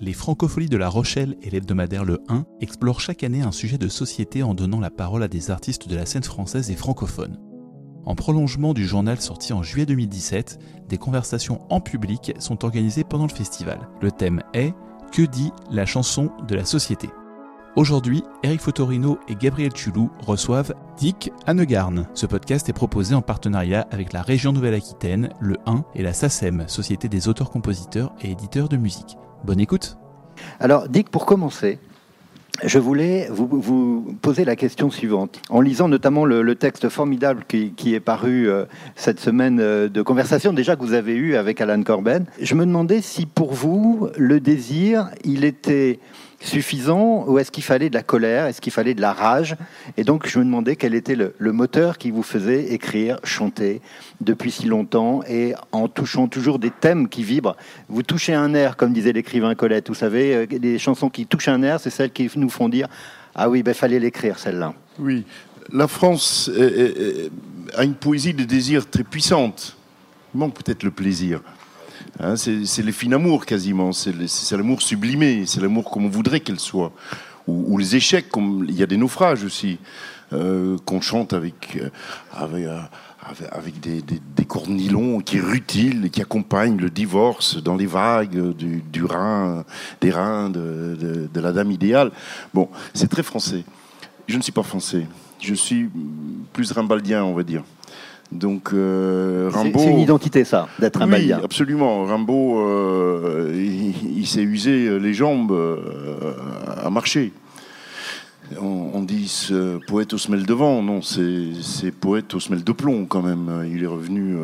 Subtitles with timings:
[0.00, 3.88] Les Francopholies de La Rochelle et l'hebdomadaire Le 1 explorent chaque année un sujet de
[3.88, 7.40] société en donnant la parole à des artistes de la scène française et francophone.
[8.04, 13.26] En prolongement du journal sorti en juillet 2017, des conversations en public sont organisées pendant
[13.26, 13.88] le festival.
[14.00, 14.72] Le thème est
[15.10, 17.10] Que dit la chanson de la société?
[17.74, 22.06] Aujourd'hui, Eric Fotorino et Gabriel Tulou reçoivent Dick Hanegarn.
[22.14, 26.68] Ce podcast est proposé en partenariat avec la région Nouvelle-Aquitaine, le 1 et la SACEM,
[26.68, 29.16] Société des auteurs-compositeurs et éditeurs de musique.
[29.44, 29.96] Bonne écoute.
[30.60, 31.78] Alors, Dick, pour commencer,
[32.64, 35.40] je voulais vous, poser la question suivante.
[35.48, 38.64] En lisant notamment le, texte formidable qui, est paru euh,
[38.96, 42.66] cette semaine euh, de conversation déjà que vous avez eu avec Alan Corben, je me
[42.66, 46.00] demandais si pour vous, le désir, il était
[46.40, 49.56] suffisant ou est-ce qu'il fallait de la colère, est-ce qu'il fallait de la rage?
[49.96, 53.80] Et donc je me demandais quel était le, moteur qui vous faisait écrire, chanter
[54.20, 57.56] depuis si longtemps et en touchant toujours des thèmes qui vibrent.
[57.88, 61.48] Vous touchez un air, comme disait l'écrivain Colette, vous savez, des euh, chansons qui touchent
[61.48, 62.86] un air, c'est celles qui nous font dire
[63.34, 64.74] Ah oui, il ben, fallait l'écrire celle-là.
[64.98, 65.24] Oui,
[65.72, 66.50] la France
[67.76, 69.76] a une poésie de désir très puissante.
[70.34, 71.40] Il manque peut-être le plaisir.
[72.20, 76.58] Hein, c'est les fins amours quasiment, c'est l'amour sublimé, c'est l'amour comme on voudrait qu'elle
[76.58, 76.92] soit.
[77.46, 79.78] Ou, les échecs, il y a des naufrages aussi,
[80.34, 81.88] euh, qu'on chante avec, euh,
[82.54, 82.82] euh,
[83.52, 89.64] avec, des, des, cornilons qui rutilent, qui accompagnent le divorce dans les vagues du, rein,
[90.02, 92.10] des reins de, de la dame idéale.
[92.52, 93.64] Bon, c'est très français.
[94.26, 95.06] Je ne suis pas français.
[95.40, 95.88] Je suis
[96.52, 97.62] plus rimbaldien, on va dire.
[98.32, 99.78] Donc euh, Rimbaud.
[99.78, 102.04] C'est une identité, ça, d'être un oui, absolument.
[102.04, 105.76] Rimbaud, euh, il, s'est usé les jambes euh,
[106.82, 107.32] à marcher.
[108.60, 110.82] On, dit ce poète aux semelles de vent.
[110.82, 113.68] Non, c'est poète aux semelles de plomb, quand même.
[113.70, 114.38] Il est revenu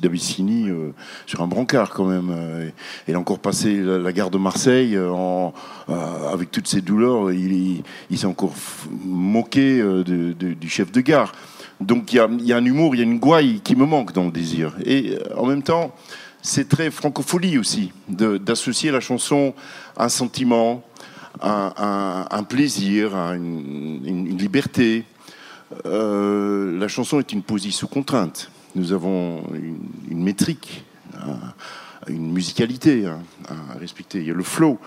[0.00, 0.68] d'Abyssinie
[1.26, 2.32] sur un brancard, quand même.
[3.08, 4.96] Il a encore passé la, gare de Marseille
[6.32, 7.32] avec toutes ses douleurs.
[7.32, 7.82] Il,
[8.14, 8.54] s'est encore
[9.04, 11.32] moqué du chef de gare.
[11.82, 14.24] Donc il y, a, un humour, il y a une gouaille qui me manque dans
[14.24, 14.72] le désir.
[14.84, 15.94] Et euh, en même temps,
[16.40, 19.54] c'est très francophonie aussi, d'associer la chanson
[19.96, 20.84] à un sentiment,
[21.40, 25.04] à, un plaisir, à une, liberté.
[25.86, 28.50] Euh, la chanson est une poésie sous contrainte.
[28.74, 30.84] Nous avons une, métrique,
[32.08, 34.18] une musicalité à respecter.
[34.18, 34.78] Il y a le flow.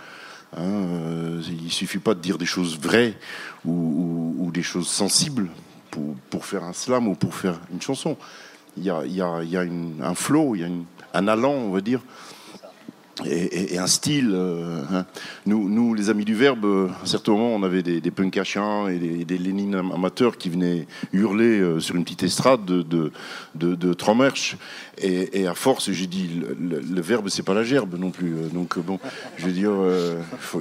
[0.57, 3.17] Hein, euh, il ne suffit pas de dire des choses vraies
[3.65, 5.49] ou des choses sensibles
[6.29, 8.17] pour, faire un slam ou pour faire une chanson.
[8.77, 10.69] Il y a, un flow, il y a
[11.13, 12.01] un allant, on va dire,
[13.23, 14.31] et, un style.
[14.33, 15.05] Euh, hein.
[15.45, 18.99] Nous, les amis du Verbe, euh, à certains moments, on avait des, des punk et
[18.99, 23.11] des, des Lénines amateurs qui venaient hurler euh, sur une petite estrade de, de,
[23.55, 23.93] de, de
[25.01, 26.29] et, à force, j'ai dit,
[26.59, 28.33] le, verbe, c'est pas la gerbe non plus.
[28.53, 28.99] Donc, bon,
[29.37, 29.71] je veux dire,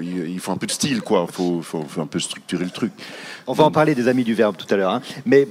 [0.00, 1.26] il faut un peu de style, quoi.
[1.28, 2.92] Il faut, faut, un peu structurer le truc.
[3.46, 4.92] On va en parler des amis du verbe tout à l'heure.
[4.92, 5.02] Hein.
[5.26, 5.46] Mais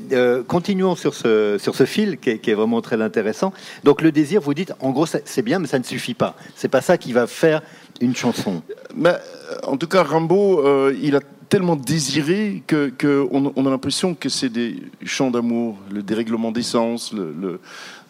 [0.47, 3.53] continuons sur ce, sur ce fil qui est, qui est, vraiment très intéressant.
[3.83, 6.35] Donc, le désir, vous dites, en gros, c'est bien, mais ça ne suffit pas.
[6.55, 7.61] C'est pas ça qui va faire
[8.01, 8.61] une chanson.
[8.95, 11.19] Mais, euh, en tout cas, Rimbaud, euh, il a
[11.49, 17.13] tellement désiré que, on, a l'impression que c'est des chants d'amour, le dérèglement d'essence.
[17.13, 17.59] Le,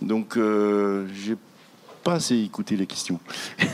[0.02, 1.36] Donc, euh, j'ai
[2.04, 3.20] pas assez écouté les questions.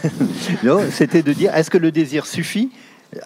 [0.64, 2.70] non, c'était de dire est-ce que le désir suffit?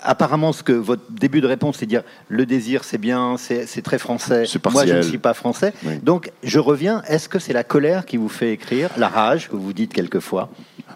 [0.02, 4.00] Apparemment, ce que votre début de réponse, c'est dire le désir, c'est bien, c'est très
[4.00, 4.46] français.
[4.72, 5.74] Moi, je ne suis pas français.
[6.04, 7.04] Donc, je reviens.
[7.08, 10.50] Est-ce que c'est la colère qui vous fait écrire, la rage que vous dites quelquefois?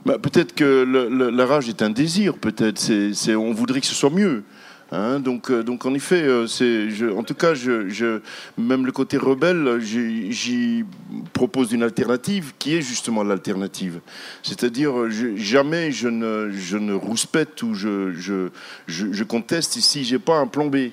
[0.06, 2.80] Bah, peut-être que la rage est un désir, peut-être.
[2.80, 4.44] C'est, on voudrait que ce soit mieux.
[4.92, 5.20] Hein.
[5.20, 8.20] donc, euh, donc en effet, euh, c'est, en tout cas, je,
[8.58, 10.86] même le côté rebelle, j'y
[11.34, 14.00] propose une alternative qui est justement l'alternative.
[14.44, 14.94] C'est-à-dire,
[15.36, 18.50] jamais je ne, je ne rouspète ou je, je,
[18.88, 20.92] je, je conteste si j'ai pas un plan B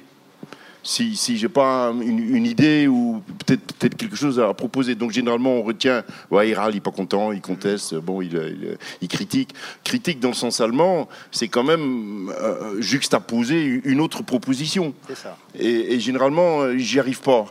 [0.85, 4.95] si, si j'ai pas une, idée ou peut-être quelque chose à proposer.
[4.95, 8.77] Donc généralement on retient, ouais, il râle, il est pas content, il conteste, bon, il,
[9.01, 9.55] il, critique.
[9.83, 14.95] Critique dans le sens allemand, c'est quand même euh, juxtaposer une autre proposition.
[15.15, 15.37] Ça.
[15.59, 17.47] Et, généralement, euh, j'y arrive pas.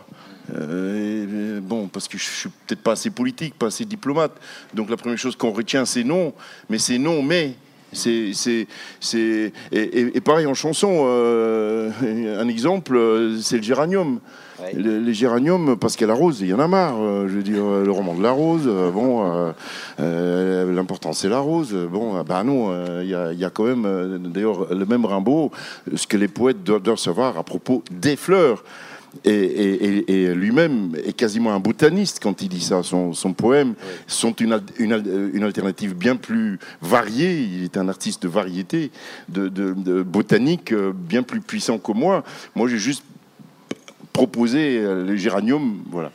[0.54, 4.34] Euh, bon, parce que je suis peut-être pas assez politique, pas assez diplomate.
[4.74, 6.34] Donc la première chose qu'on retient, c'est non.
[6.70, 7.56] Mais c'est non, mais
[7.94, 8.32] c'est,
[9.00, 11.90] c'est, et, pareil en chanson, euh,
[12.40, 13.00] un exemple,
[13.42, 14.20] c'est le géranium.
[14.74, 16.96] les géraniums, parce qu'elle rose, il y en a marre.
[17.00, 19.54] Euh, je veux dire, le roman de la rose, euh, bon,
[20.00, 21.76] l'important c'est la rose.
[21.92, 25.52] Bon, bah non, il y, a, quand même, d'ailleurs, le même Rimbaud,
[25.96, 28.64] ce que les poètes doivent savoir à propos des fleurs.
[29.26, 32.82] Et, lui-même est quasiment un botaniste quand il dit ça.
[32.84, 33.76] Son, poème
[34.08, 37.42] sont une, une, alternative bien plus variée.
[37.42, 38.92] Il est un artiste de variété,
[39.30, 42.24] de, botanique euh, bien plus puissant que moi.
[42.56, 43.04] Moi, j'ai juste
[44.12, 46.12] proposé euh, le géranium, voilà,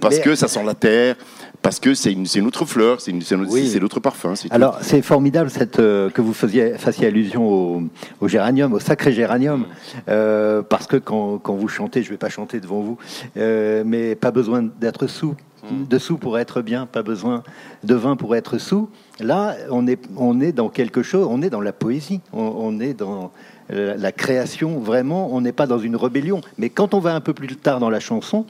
[0.00, 1.16] parce que ça sent la terre,
[1.64, 4.34] parce que c'est une, une, autre fleur, c'est l'autre parfum.
[4.50, 7.82] Alors c'est formidable cette, euh, que vous faisiez, fassiez allusion au,
[8.20, 9.64] au, géranium, au sacré géranium,
[10.10, 12.98] euh, parce que quand, quand, vous chantez, je ne vais pas chanter devant vous,
[13.38, 15.36] euh, mais pas besoin d'être sous,
[15.70, 15.86] mm.
[15.88, 17.42] de sous pour être bien, pas besoin
[17.82, 18.90] de vin pour être sous.
[19.18, 22.78] Là, on est, on est dans quelque chose, on est dans la poésie, on, on
[22.78, 23.32] est dans
[23.70, 26.42] la création, vraiment, on n'est pas dans une rébellion.
[26.58, 28.44] Mais quand on va un peu plus tard dans la chanson,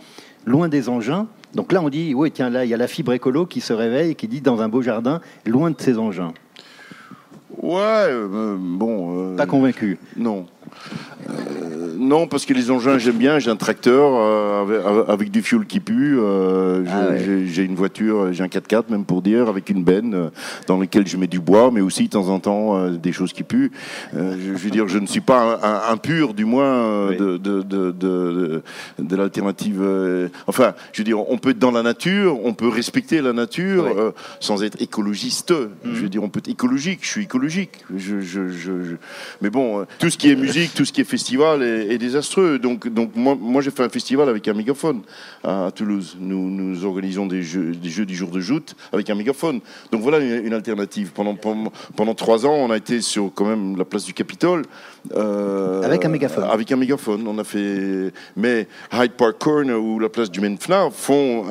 [0.44, 3.12] loin des engins, donc là, on dit, oui, tiens, là, il y a la fibre
[3.12, 6.32] écolo qui se réveille et qui dit dans un beau jardin, loin de ces engins.
[7.62, 9.32] Ouais, euh, bon.
[9.32, 9.98] Euh, Pas convaincu.
[10.16, 10.46] Non.
[11.30, 13.38] Euh, non, parce que les engins, j'aime bien.
[13.38, 16.18] J'ai un tracteur euh, avec, du fuel qui pue.
[16.18, 20.30] Euh, ah j'ai une voiture, j'ai un 4x4 même pour dire, avec une benne
[20.66, 23.42] dans laquelle je mets du bois, mais aussi de temps en temps des choses qui
[23.42, 23.72] puent.
[24.12, 28.62] je, veux dire, je ne suis pas impur, du moins, de, de, de,
[28.98, 29.82] de, l'alternative.
[30.46, 34.12] enfin, je veux dire, on peut être dans la nature, on peut respecter la nature
[34.40, 35.54] sans être écologiste.
[35.84, 36.08] Je veux mhm.
[36.08, 37.00] dire, on peut être écologique.
[37.02, 37.84] Je suis écologique.
[37.96, 38.72] Je, je, je,
[39.40, 42.58] mais bon, tout ce qui est musique tout ce qui est festival est, désastreux.
[42.58, 45.02] Donc, donc moi, moi j'ai fait un festival avec un mégaphone
[45.42, 46.16] à, Toulouse.
[46.20, 49.60] Nous, nous organisons des jeux, des jeux du jour de joute avec un mégaphone.
[49.92, 51.12] Donc voilà une, alternative.
[51.14, 54.62] Pendant, pendant, trois ans, on a été sur quand même la place du Capitole.
[55.14, 56.44] Euh, avec un mégaphone.
[56.50, 57.26] Avec un mégaphone.
[57.26, 58.12] On a fait.
[58.36, 61.44] Mais Hyde Park Corner ou la place du Menfna font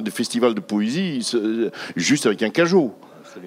[0.00, 1.26] des festivals de poésie
[1.96, 2.94] juste avec un cajot.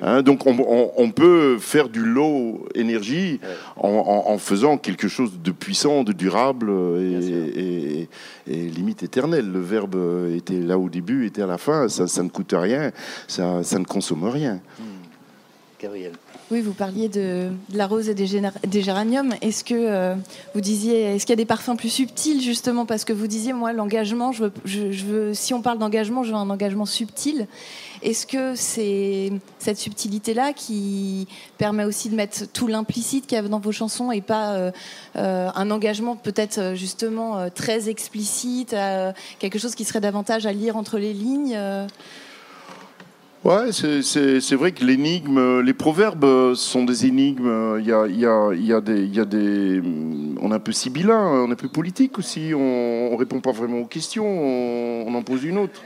[0.01, 3.39] Hein, donc on, peut faire du low énergie
[3.77, 8.07] en, faisant quelque chose de puissant, de durable et,
[8.47, 9.51] limite éternel.
[9.51, 9.95] Le verbe
[10.35, 12.91] était là au début, était à la fin, ça, ne coûte rien,
[13.27, 14.55] ça, ne consomme rien.
[14.79, 15.03] Hmm.
[15.81, 16.13] Gabriel.
[16.51, 19.33] Oui, vous parliez de, la rose et des, géraniums.
[19.41, 20.15] Est-ce que euh,
[20.53, 22.85] vous disiez, est-ce qu'il y a des parfums plus subtils justement?
[22.85, 26.49] Parce que vous disiez, moi, l'engagement, je veux, si on parle d'engagement, je veux un
[26.49, 27.47] engagement subtil.
[28.03, 31.27] Est-ce que c'est cette subtilité-là qui
[31.57, 34.71] permet aussi de mettre tout l'implicite qu'il y a dans vos chansons et pas euh,
[35.15, 38.75] euh, un engagement peut-être justement très explicite,
[39.39, 41.57] quelque chose qui serait davantage à lire entre les lignes
[43.43, 47.77] Ouais, c'est vrai que l'énigme, les proverbes sont des énigmes.
[47.77, 48.51] Il y a, a,
[50.43, 52.53] on est un peu sibyllin, on est un peu politique aussi.
[52.53, 55.81] On, on répond pas vraiment aux questions, on, en pose une autre.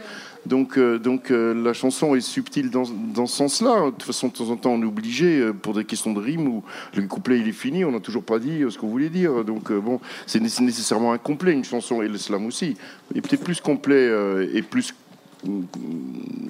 [0.48, 2.84] Donc, euh, donc euh, la chanson est subtile dans,
[3.14, 3.88] dans ce sens-là.
[3.88, 6.20] De toute façon, de temps en temps, on est obligé euh, pour des questions de
[6.20, 6.64] rime où
[6.96, 9.44] le couplet il est fini, on n'a toujours pas dit ce qu'on voulait dire.
[9.44, 12.78] Donc bon, c'est nécessairement incomplet une chanson et le slam aussi.
[13.14, 14.10] Est peut-être plus complet
[14.54, 14.94] et plus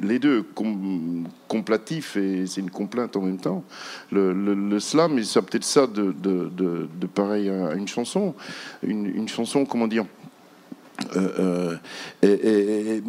[0.01, 0.45] les deux,
[1.47, 3.63] complatif et c'est une complainte en même temps.
[4.11, 6.13] Le, slam, c'est peut-être ça de,
[7.13, 8.33] pareil à une chanson.
[8.83, 10.05] Une chanson, comment dire
[11.15, 11.75] euh,
[12.23, 13.01] euh,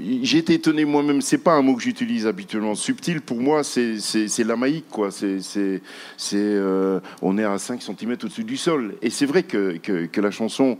[0.00, 1.20] j'ai été étonné moi-même.
[1.20, 2.74] C'est pas un mot que j'utilise habituellement.
[2.74, 5.10] Subtil pour moi, c'est l'amaïque quoi.
[5.10, 5.80] C'est
[6.34, 8.96] euh, on est à 5 cm au-dessus du sol.
[9.02, 10.78] Et c'est vrai que, que, la chanson,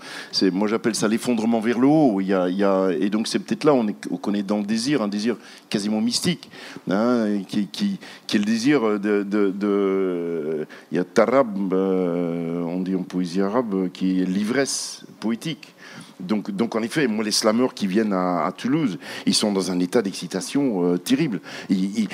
[0.52, 2.20] moi j'appelle ça l'effondrement vers le haut.
[2.20, 4.42] Il y a, il y a et donc c'est peut-être là on est on est
[4.42, 5.36] dans le désir, un désir
[5.68, 6.50] quasiment mystique,
[6.90, 12.94] hein, qui, qui, qui, est le désir de, de, il y a tarab, on dit
[12.94, 15.73] en poésie arabe, qui est l'ivresse poétique.
[16.20, 19.80] Donc, donc en effet, moi, les slameurs qui viennent à, Toulouse, ils sont dans un
[19.80, 21.40] état d'excitation euh, terrible.
[21.68, 22.08] Ils,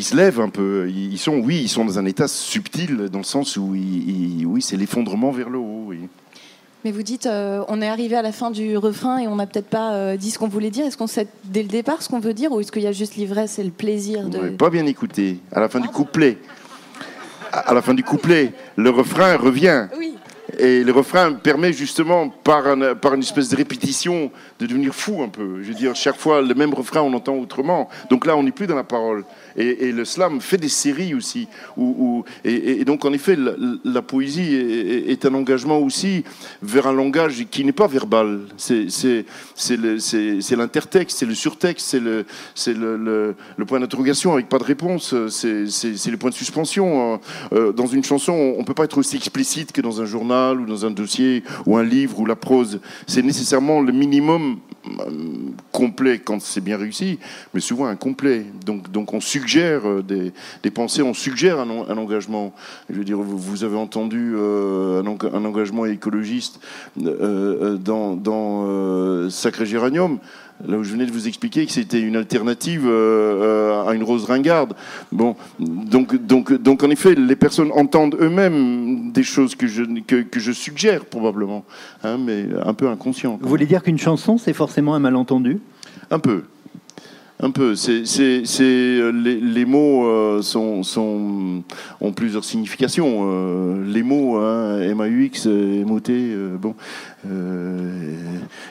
[0.00, 0.88] se lèvent un peu.
[0.88, 4.76] Ils sont, oui, ils sont dans un état subtil, dans le sens où, oui, c'est
[4.76, 5.92] l'effondrement vers le haut.
[6.84, 9.46] Mais vous dites, euh, on est arrivé à la fin du refrain et on n'a
[9.46, 10.86] peut-être pas euh, dit ce qu'on voulait dire.
[10.86, 12.92] Est-ce qu'on sait dès le départ ce qu'on veut dire ou est-ce qu'il y a
[12.92, 14.50] juste l'ivresse et le plaisir de...
[14.50, 15.40] pas bien écouté.
[15.50, 16.38] À la fin du couplet,
[17.52, 19.88] à la fin du couplet, le refrain revient.
[19.98, 20.15] Oui.
[20.58, 25.62] Et le refrain permet justement, par, une espèce de répétition, de devenir fou un peu.
[25.62, 27.88] Je veux dire, chaque fois, le même refrain, on entend autrement.
[28.10, 29.24] Donc là, on n'est plus dans la parole.
[29.56, 31.48] Et, le slam fait des séries aussi.
[32.44, 33.36] Et, donc, en effet,
[33.84, 36.24] la, poésie est, un engagement aussi
[36.62, 38.40] vers un langage qui n'est pas verbal.
[38.56, 38.86] C'est
[40.56, 42.24] l'intertexte, c'est le surtexte, c'est le,
[43.56, 47.20] le, point d'interrogation avec pas de réponse, c'est le point de suspension.
[47.52, 50.45] Euh, dans une chanson, on ne peut pas être aussi explicite que dans un journal
[50.54, 52.80] ou dans un dossier ou un livre ou la prose.
[53.06, 54.58] C'est nécessairement le minimum
[55.72, 57.18] complet quand c'est bien réussi,
[57.54, 58.46] mais souvent incomplet.
[58.64, 62.54] Donc, donc on suggère des, des pensées, on suggère un, engagement.
[62.88, 66.60] Je veux dire, vous, avez entendu un, un, engagement écologiste
[66.96, 70.18] dans, dans Sacré Géranium
[70.66, 74.24] là où je venais de vous expliquer que c'était une alternative euh, à une rose
[74.24, 74.74] ringarde.
[75.12, 80.22] Bon, donc, donc, donc en effet, les personnes entendent eux-mêmes des choses que je, que,
[80.22, 81.64] que je suggère probablement,
[82.04, 83.38] hein, mais un peu inconscient.
[83.40, 85.60] Vous voulez dire qu'une chanson, c'est forcément un malentendu?
[86.10, 86.42] Un peu.
[87.38, 87.74] Un peu.
[87.74, 88.04] C'est,
[88.60, 91.62] euh, les, les, mots euh, sont, sont,
[92.00, 93.24] ont plusieurs significations.
[93.26, 96.74] Euh, les mots, hein, M-A-U-X, M-O-T, bon,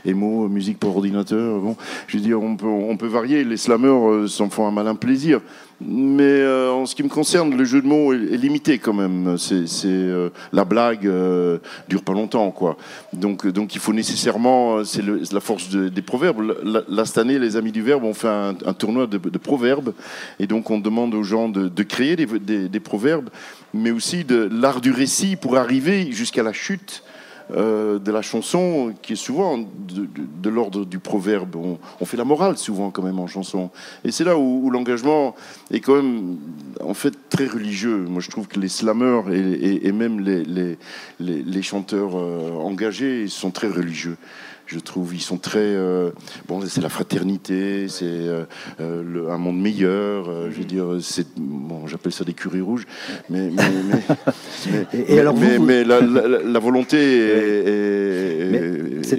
[0.05, 1.59] émo, musique pour ordinateur.
[1.59, 1.75] Bon,
[2.07, 3.43] je veux dire, on peut, varier.
[3.43, 5.41] Les slammers s'en font un malin plaisir.
[5.81, 9.37] Mais euh, en ce qui me concerne, le jeu de mots est, limité quand même.
[9.37, 11.57] C'est, euh, la blague euh,
[11.89, 12.77] dure pas longtemps, quoi.
[13.11, 16.55] Donc, donc il faut nécessairement, c'est la force des proverbes.
[16.63, 19.93] Là, cette année, les amis du verbe ont fait un, tournoi de, proverbes,
[20.39, 22.25] et donc on demande aux gens de, créer des,
[22.69, 23.29] des, proverbes,
[23.73, 27.03] mais aussi de l'art du récit pour arriver jusqu'à la chute
[27.51, 31.55] euh, de la chanson qui est souvent de, l'ordre du proverbe.
[31.55, 33.69] On, fait la morale souvent quand même en chanson.
[34.03, 35.35] Et c'est là où, l'engagement
[35.69, 36.37] est quand même
[36.81, 38.05] en fait très religieux.
[38.09, 40.77] Moi je trouve que les slameurs et, même les,
[41.19, 44.17] les, chanteurs euh, engagés sont très religieux
[44.65, 45.13] je trouve.
[45.13, 45.59] Ils sont très.
[45.59, 46.11] Euh,
[46.47, 48.45] bon, c'est la fraternité, c'est euh,
[48.79, 50.49] euh, un monde meilleur.
[50.51, 51.27] je veux dire, c'est.
[51.37, 52.85] Bon, j'appelle ça des curés rouges.
[53.29, 53.49] Mais.
[53.51, 58.23] mais, mais, et, alors mais, la, volonté est,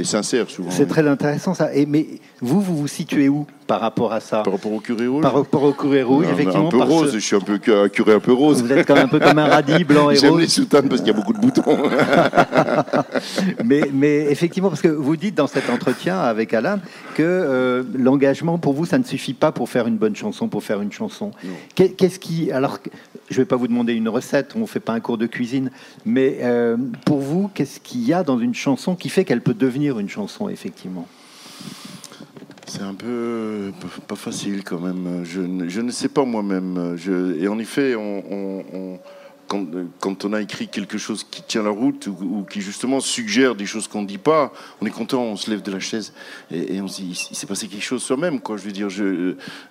[0.05, 0.71] sincère souvent.
[0.71, 1.75] C'est très intéressant ça.
[1.75, 2.07] Et, mais
[2.41, 3.47] vous, vous vous situez où?
[3.67, 6.69] Par rapport à ça Par rapport au curé rouge Par rapport au curé rouge, effectivement.
[6.69, 8.63] Un peu rose, je suis un, peu, un curé un peu rose.
[8.63, 10.21] Vous êtes quand même un peu comme un radis blanc et rose.
[10.21, 11.77] J'aime les soutanes parce qu'il y a beaucoup de boutons.
[13.65, 16.81] mais, mais effectivement, parce que vous dites dans cet entretien avec Alain
[17.15, 20.63] que euh, l'engagement, pour vous, ça ne suffit pas pour faire une bonne chanson, pour
[20.63, 21.33] faire une chanson.
[21.75, 22.53] Qu'est-ce qui...
[22.53, 22.79] Alors,
[23.29, 25.27] je ne vais pas vous demander une recette, on ne fait pas un cours de
[25.27, 25.71] cuisine,
[26.05, 29.55] mais euh, pour vous, qu'est-ce qu'il y a dans une chanson qui fait qu'elle peut
[29.55, 31.07] devenir une chanson, effectivement?
[32.67, 33.73] C'est un peu
[34.07, 35.25] pas facile quand même.
[35.25, 36.97] Je, ne sais pas moi-même.
[37.41, 38.99] Et en effet, on
[39.49, 43.67] quand, on a écrit quelque chose qui tient la route ou, qui justement suggère des
[43.67, 46.13] choses qu'on ne dit pas, on est content, on se lève de la chaise
[46.51, 48.41] et, on se dit, il s'est passé quelque chose soi-même.
[48.49, 48.89] Je veux dire,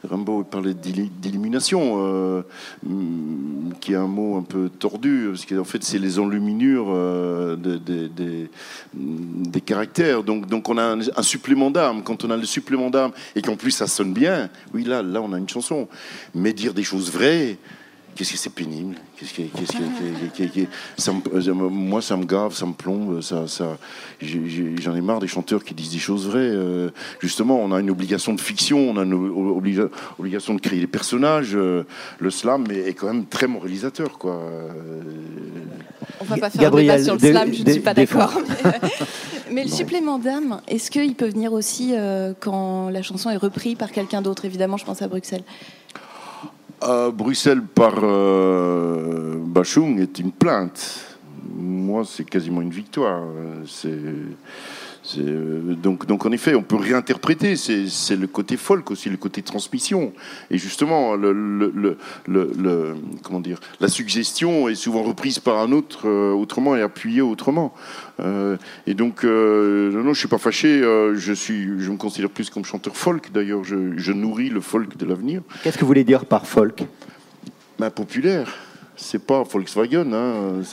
[0.04, 2.42] Rimbaud parlait d'élimination, euh,
[3.82, 9.62] qui est un mot un peu tordu, parce qu'en fait, c'est les enluminures euh, des
[9.62, 10.24] caractères.
[10.24, 12.04] Donc, donc on a un, supplément d'âme.
[12.04, 15.22] Quand on a le supplément d'âme et qu'en plus ça sonne bien, oui, là, là,
[15.22, 15.88] on a une chanson.
[16.34, 17.58] Mais dire des choses vraies,
[18.16, 18.96] Qu'est-ce que c'est pénible?
[19.18, 19.42] Qu'est-ce que,
[20.98, 23.22] ça moi, ça me gave, ça me plombe.
[23.22, 23.78] Ça, ça,
[24.22, 26.40] j'en ai marre des chanteurs qui disent des choses vraies.
[26.40, 29.14] Euh, justement, on a une obligation de fiction, on a une
[30.18, 31.56] obligation de créer des personnages.
[31.56, 31.84] Euh,
[32.20, 34.42] le slam est, quand même très moralisateur, quoi.
[36.22, 38.34] On va pas faire Gabriel, un débat sur le slam, je ne suis pas d'accord.
[39.52, 43.76] Mais le supplément d'âme, est-ce qu'il peut venir aussi euh, quand la chanson est reprise
[43.76, 44.46] par quelqu'un d'autre?
[44.46, 45.44] Évidemment, je pense à Bruxelles
[47.14, 51.18] Bruxelles par euh, Bachung est une plainte.
[51.58, 53.24] Moi, c'est quasiment une victoire.
[53.68, 53.98] C'est
[55.18, 57.56] donc, donc en effet, on peut réinterpréter.
[57.56, 60.14] C'est le côté folk aussi, le côté transmission.
[60.50, 61.98] Et justement, le, le,
[62.28, 67.22] le, comment dire, la suggestion est souvent reprise par un autre euh, autrement et appuyée
[67.22, 67.74] autrement.
[68.20, 68.58] Euh,
[68.88, 70.80] et donc, non, non, je suis pas fâché.
[70.82, 73.32] je suis, je me considère plus comme chanteur folk.
[73.32, 75.42] D'ailleurs, je, je, nourris le folk de l'avenir.
[75.64, 76.84] Qu'est-ce que vous voulez dire par folk?
[77.78, 78.54] Ben, populaire.
[78.96, 80.14] C'est pas Volkswagen.
[80.14, 80.64] Hein,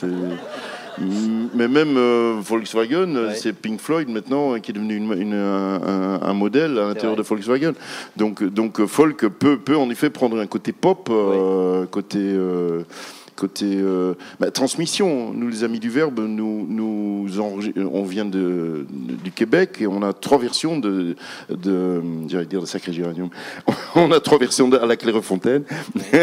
[0.99, 6.87] mais même euh, Volkswagen, c'est Pink Floyd maintenant qui est devenu une, un, modèle à
[6.87, 7.73] l'intérieur de Volkswagen.
[8.17, 12.83] Donc, donc folk peut, peut en effet prendre un côté pop, euh, côté euh,
[13.35, 15.33] côté euh, bah, transmission.
[15.33, 20.13] Nous, les amis du Verbe, nous, nous on vient de, du Québec et on a
[20.13, 21.15] trois versions de,
[21.49, 22.01] de
[22.45, 23.29] dire de Sacré Géranium.
[23.95, 25.63] on a trois versions à la Clairefontaine,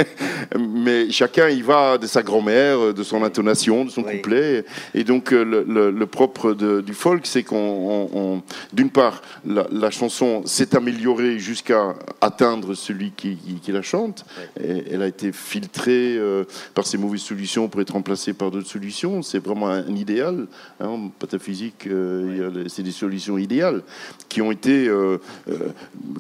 [0.59, 4.65] mais chacun y va de sa grand-mère, de son intonation, de son couplet.
[4.95, 11.39] Et donc le, le, propre du folk, c'est qu'on, d'une part, la, chanson s'est améliorée
[11.39, 14.25] jusqu'à atteindre celui qui, qui, la chante.
[14.63, 18.69] Et elle a été filtrée euh, par ses mauvaises solutions pour être remplacées par d'autres
[18.69, 19.23] solutions.
[19.23, 20.47] C'est vraiment un, idéal.
[20.79, 23.83] Hein, en pataphysique, euh, c'est des solutions idéales
[24.29, 25.71] qui ont été euh, euh,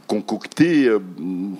[0.06, 0.90] concoctées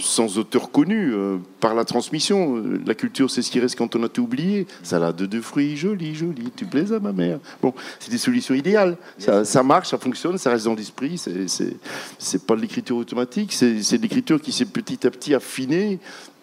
[0.01, 1.13] sans auteur connu
[1.61, 2.63] par la transmission.
[2.87, 4.67] La culture, c'est ce qui reste quand on a tout oublié.
[4.83, 7.39] Salade de fruits, joli, joli, tu plais à ma mère.
[7.63, 8.97] Bon, c'est des solutions idéales.
[9.19, 11.21] Ça, ça, marche, ça fonctionne, ça reste dans l'esprit.
[12.19, 15.99] C'est pas de l'écriture automatique, c'est de l'écriture qui s'est petit à petit affinée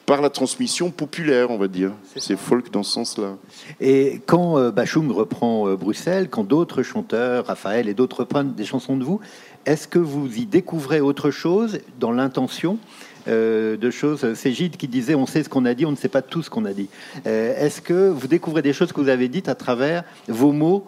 [0.08, 1.92] par la transmission populaire, on va dire.
[2.16, 3.36] C'est folk dans ce sens-là.
[3.82, 8.64] Et quand euh, Bachung reprend euh, Bruxelles, quand d'autres chanteurs, Raphaël et d'autres reprennent des
[8.64, 9.20] chansons de vous,
[9.66, 12.80] est-ce que vous y découvrez autre chose dans l'intention
[13.28, 14.34] euh, de choses?
[14.34, 16.42] C'est Gide qui disait on sait ce qu'on a dit, on ne sait pas tout
[16.42, 16.88] ce qu'on a dit.
[17.26, 20.86] est-ce que vous découvrez des choses que vous avez dites à travers vos mots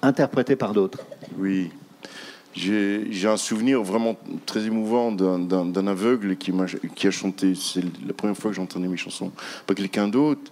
[0.00, 1.04] interprétés par d'autres?
[1.36, 1.72] Oui,
[2.54, 4.16] j'ai un souvenir vraiment
[4.46, 6.52] très émouvant d'un aveugle qui,
[7.06, 9.32] a, chanté, c'est la première fois que j'entendais mes chansons,
[9.66, 10.50] pas quelqu'un d'autre,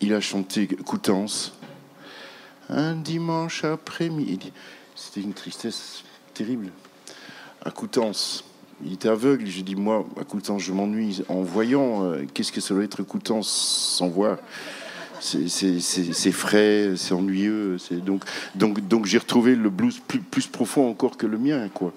[0.00, 1.52] il a chanté Coutances.
[2.68, 4.52] Un dimanche après-midi.
[4.94, 6.04] C'était une tristesse
[6.34, 6.70] terrible.
[7.64, 8.44] À Coutances.
[8.84, 9.46] Il était aveugle.
[9.46, 11.22] J'ai dit, moi, à Coutances, je m'ennuie.
[11.28, 13.48] En voyant, euh, qu'est-ce que ça doit être Coutances
[13.96, 14.38] sans voir
[15.20, 17.76] c'est frais, c'est ennuyeux.
[18.04, 21.92] Donc, donc, donc j'ai retrouvé le blues plus, profond encore que le mien, quoi.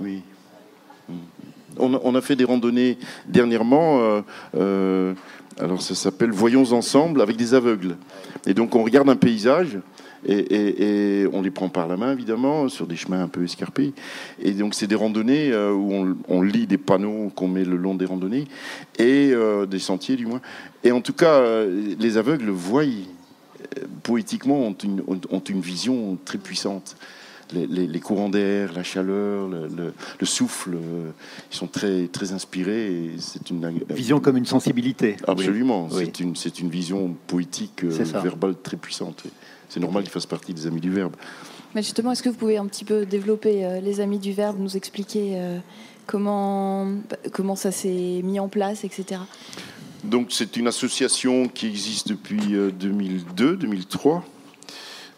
[0.00, 0.22] Oui.
[1.76, 4.00] On a, fait des randonnées dernièrement.
[4.00, 4.20] Euh,
[4.56, 5.14] euh,
[5.58, 7.96] alors ça s'appelle Voyons ensemble avec des aveugles.
[8.46, 9.78] Et donc on regarde un paysage
[10.26, 13.92] et, on les prend par la main, évidemment, sur des chemins un peu escarpés.
[14.40, 17.94] Et donc, c'est des randonnées euh, où on, lit des panneaux qu'on met le long
[17.94, 18.46] des randonnées,
[18.98, 20.40] et euh, des sentiers, du moins.
[20.82, 22.84] Et en tout cas, euh, les aveugles voient,
[24.02, 26.96] poétiquement, ont une, ont une vision très puissante.
[27.52, 30.76] Les, courants d'air, la chaleur, le, souffle,
[31.52, 33.10] ils sont très, très inspirés.
[33.18, 35.18] C'est une vision comme une sensibilité.
[35.28, 39.24] Absolument, c'est une, une vision poétique, verbale très puissante
[39.68, 41.14] c'est normal qu'il fasse partie des Amis du Verbe.
[41.74, 44.58] Mais justement, est-ce que vous pouvez un petit peu développer euh, les Amis du Verbe,
[44.58, 45.58] nous expliquer euh,
[46.06, 46.88] comment,
[47.32, 49.20] comment ça s'est mis en place, etc.
[50.04, 54.22] Donc c'est une association qui existe depuis 2002-2003.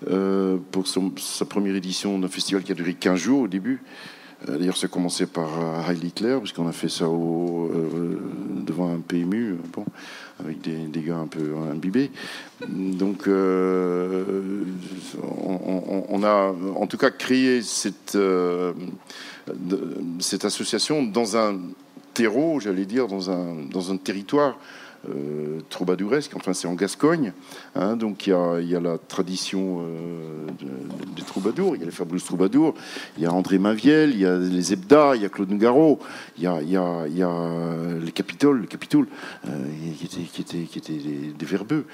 [0.09, 3.83] Euh, pour sa première édition d'un festival qui a duré 15 jours au début.
[4.47, 5.49] D'ailleurs, ça a commencé par
[5.88, 7.71] Heil Hitler, puisqu'on a fait ça au,
[8.65, 9.57] devant un PMU.
[9.73, 9.85] Bon
[10.41, 12.11] avec des, gars un peu imbibés.
[12.69, 14.65] Donc, euh,
[15.23, 18.73] on, a en tout cas créé cette, euh,
[20.21, 21.59] cette association dans un
[22.12, 24.59] terreau, j'allais dire, dans un, dans un territoire
[25.08, 27.32] euh, troubadouresque, enfin c'est en Gascogne,
[27.75, 30.46] hein, donc il y, a, la tradition euh,
[31.14, 32.75] des troubadours, il y a les Fabrice Troubadours,
[33.16, 36.00] il y a André Maviel, il y a les Ebda, il y a Claude Nougaro,
[36.38, 36.60] il y a,
[37.06, 39.06] les Capitoles, le Capitoul,
[39.47, 39.50] euh,
[39.99, 41.84] qui étaient, qui étaient, qui étaient des, verbeux.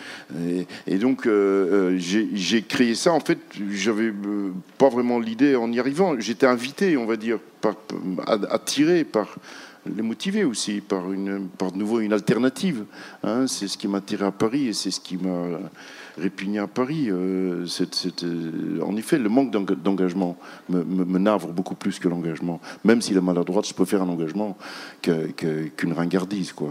[0.86, 1.28] Et, donc
[1.96, 3.38] j'ai créé ça, en fait,
[3.70, 4.12] j'avais
[4.78, 7.38] pas vraiment l'idée en y arrivant, j'étais invité, on va dire,
[8.50, 9.36] attiré par
[9.86, 12.84] les motiver aussi par, une, par de nouveau une alternative.
[13.22, 13.46] Hein.
[13.46, 15.58] c'est ce qui m'a attiré à Paris et c'est ce qui m'a
[16.18, 17.06] répugné à Paris.
[17.10, 17.66] Euh,
[18.22, 20.36] euh, en effet, le manque d'engagement
[20.68, 22.60] me, navre beaucoup plus que l'engagement.
[22.84, 24.56] Même si la maladroite, je préfère un engagement
[25.00, 26.52] qu'une ringardise.
[26.52, 26.70] Quoi,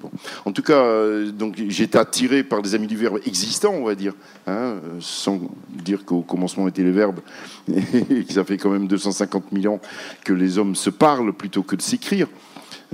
[0.00, 0.10] bon.
[0.44, 3.84] En tout cas, euh, donc j'ai été attiré par des amis du verbe existants, on
[3.84, 4.14] va dire,
[4.46, 7.20] hein, sans dire qu'au commencement étaient les verbes,
[7.68, 9.80] et que ça fait quand même 250 000 ans
[10.24, 12.28] que les hommes se parlent plutôt que de s'écrire.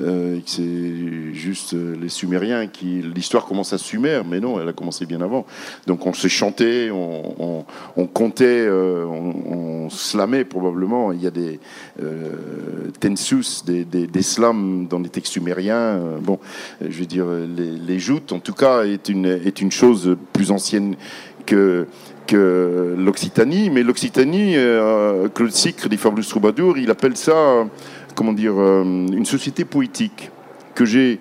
[0.00, 3.02] Euh, c'est juste euh, les Sumériens qui.
[3.02, 5.46] L'histoire commence à Sumer, mais non, elle a commencé bien avant.
[5.86, 7.64] Donc on se chantait, on,
[8.06, 11.12] comptait, euh, on, slamait probablement.
[11.12, 11.58] Il y a des
[13.00, 15.98] tensus, des, slams dans les textes sumériens.
[16.22, 16.38] bon,
[16.80, 20.96] je veux dire, les, joutes, en tout cas, est une, chose plus ancienne
[21.46, 21.86] que
[22.26, 24.54] que l'Occitanie, mais l'Occitanie,
[25.34, 27.66] Claude Sicre des Fabulous Troubadours, il appelle ça
[28.14, 30.30] comment dire, euh, une société poétique
[30.74, 31.18] que j'ai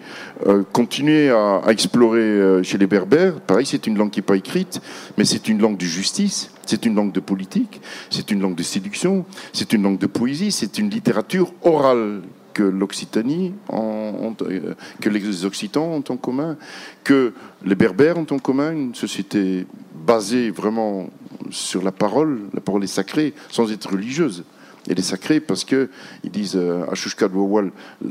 [0.47, 3.41] euh, continué à, explorer euh, chez les Berbères.
[3.41, 4.79] Pareil, c'est une langue qui n'est pas écrite,
[5.17, 8.63] mais c'est une langue de justice, c'est une langue de politique, c'est une langue de
[8.63, 12.21] séduction, c'est une langue de poésie, c'est une littérature orale
[12.53, 16.57] que l'Occitanie, que les Occitans ont en commun,
[17.03, 19.65] que les Berbères ont en commun, une société
[20.05, 21.09] basée vraiment
[21.51, 22.41] sur la parole.
[22.53, 24.43] La parole est sacrée, sans être religieuse
[24.87, 25.89] elle est sacrée parce que
[26.23, 26.95] ils disent euh, à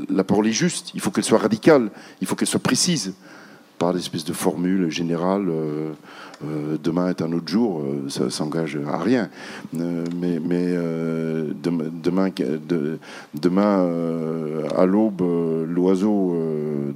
[0.09, 1.89] la parole est juste, il faut qu'elle soit radicale,
[2.21, 3.13] il faut qu'elle soit précise,
[3.77, 5.47] par l'espèce de formule générale.
[5.49, 5.91] Euh,
[6.45, 9.29] euh, demain est un autre jour, ça s'engage à rien.
[9.73, 10.73] mais, mais
[11.61, 12.29] demain,
[13.33, 13.89] demain
[14.77, 15.21] à l'aube,
[15.67, 16.37] l'oiseau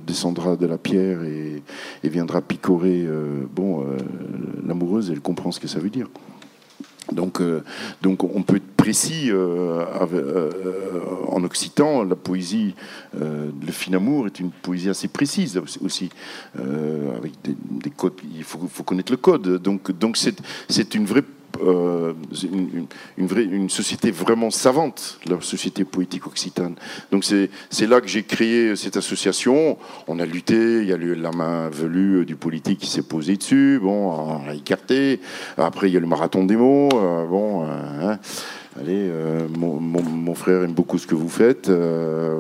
[0.08, 1.62] descendra de la pierre et,
[2.04, 3.06] et viendra picorer.
[3.54, 3.86] bon,
[4.66, 6.08] l'amoureuse, elle comprend ce que ça veut dire.
[7.12, 7.42] Donc,
[8.02, 9.32] donc on peut être précis
[11.28, 12.04] en occitan.
[12.04, 12.76] La poésie,
[13.14, 16.10] le fin amour est une poésie assez précise aussi,
[16.56, 18.14] avec des, codes.
[18.36, 19.62] Il faut, faut, connaître le code.
[19.62, 20.18] Donc, donc
[20.70, 21.24] c'est une vraie
[21.62, 22.14] euh,
[23.38, 26.76] une, société vraiment savante, la société poétique occitane.
[27.12, 29.78] Donc c'est là que j'ai créé cette association.
[30.08, 33.38] On a lutté, il y a eu la main velue du politique qui s'est posé
[33.38, 35.20] dessus, bon, on a écarté.
[35.58, 37.64] Après, il y a le marathon des mots, euh, bon.
[37.64, 38.20] Euh, hein.
[38.80, 42.36] Allez, euh, mon, frère aime beaucoup ce que vous faites, euh,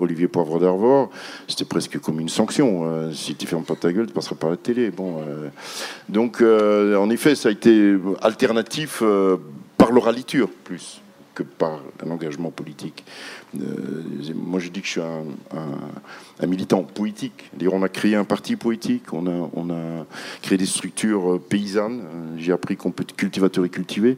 [0.00, 1.10] Olivier Poivre d'Arvor.
[1.46, 2.82] C'était presque comme une sanction.
[2.84, 4.90] Euh, si tu fermes pas ta gueule, tu passeras par la télé.
[4.90, 5.22] Bon,
[6.08, 9.02] donc, en effet, ça a été alternatif
[9.78, 11.02] par l'oraliture plus
[11.36, 13.04] que par un engagement politique.
[14.34, 17.50] moi, je dis que je suis un, militant politique.
[17.70, 20.06] On a créé un parti politique, on a,
[20.42, 22.02] créé des structures paysannes.
[22.38, 24.16] J'ai appris qu'on peut être cultivateur et cultiver.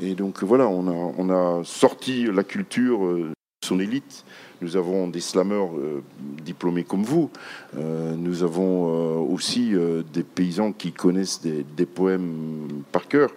[0.00, 3.32] Et donc voilà, on a, sorti la culture de euh,
[3.64, 4.24] son élite.
[4.60, 7.30] Nous avons des slameurs euh, diplômés comme vous.
[7.76, 9.74] Euh, nous avons aussi
[10.12, 13.30] des paysans qui connaissent des, poèmes par cœur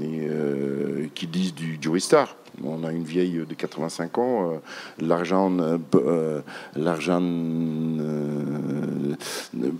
[0.00, 2.36] et qui disent du Joey Star.
[2.62, 4.60] On a une vieille de 85 ans.
[5.00, 5.52] l'argent,
[6.76, 7.20] l'argent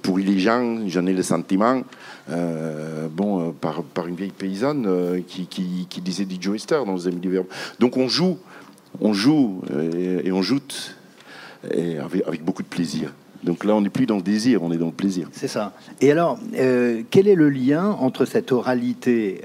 [0.02, 1.82] pour les gens, j'en ai le sentiment.
[2.30, 6.84] Euh, bon, euh, par, par, une vieille paysanne euh, qui, qui, disait du Joe Star
[6.84, 7.46] dans les amis du verbe.
[7.78, 8.38] Donc on joue,
[9.00, 9.62] on joue
[9.94, 10.96] et, on joute
[11.64, 13.12] avec, beaucoup de plaisir.
[13.44, 15.28] Donc là, on n'est plus dans le désir, on est dans le plaisir.
[15.32, 15.74] C'est ça.
[16.00, 16.38] Et alors,
[17.10, 19.42] quel est le lien entre cette oralité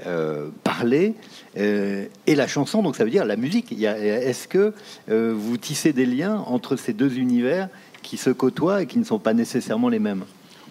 [0.64, 1.14] parlée
[1.54, 2.82] et la chanson?
[2.82, 3.72] Donc ça veut dire la musique.
[3.72, 4.72] Est-ce que
[5.08, 7.68] vous tissez des liens entre ces deux univers
[8.02, 10.24] qui se côtoient et qui ne sont pas nécessairement les mêmes?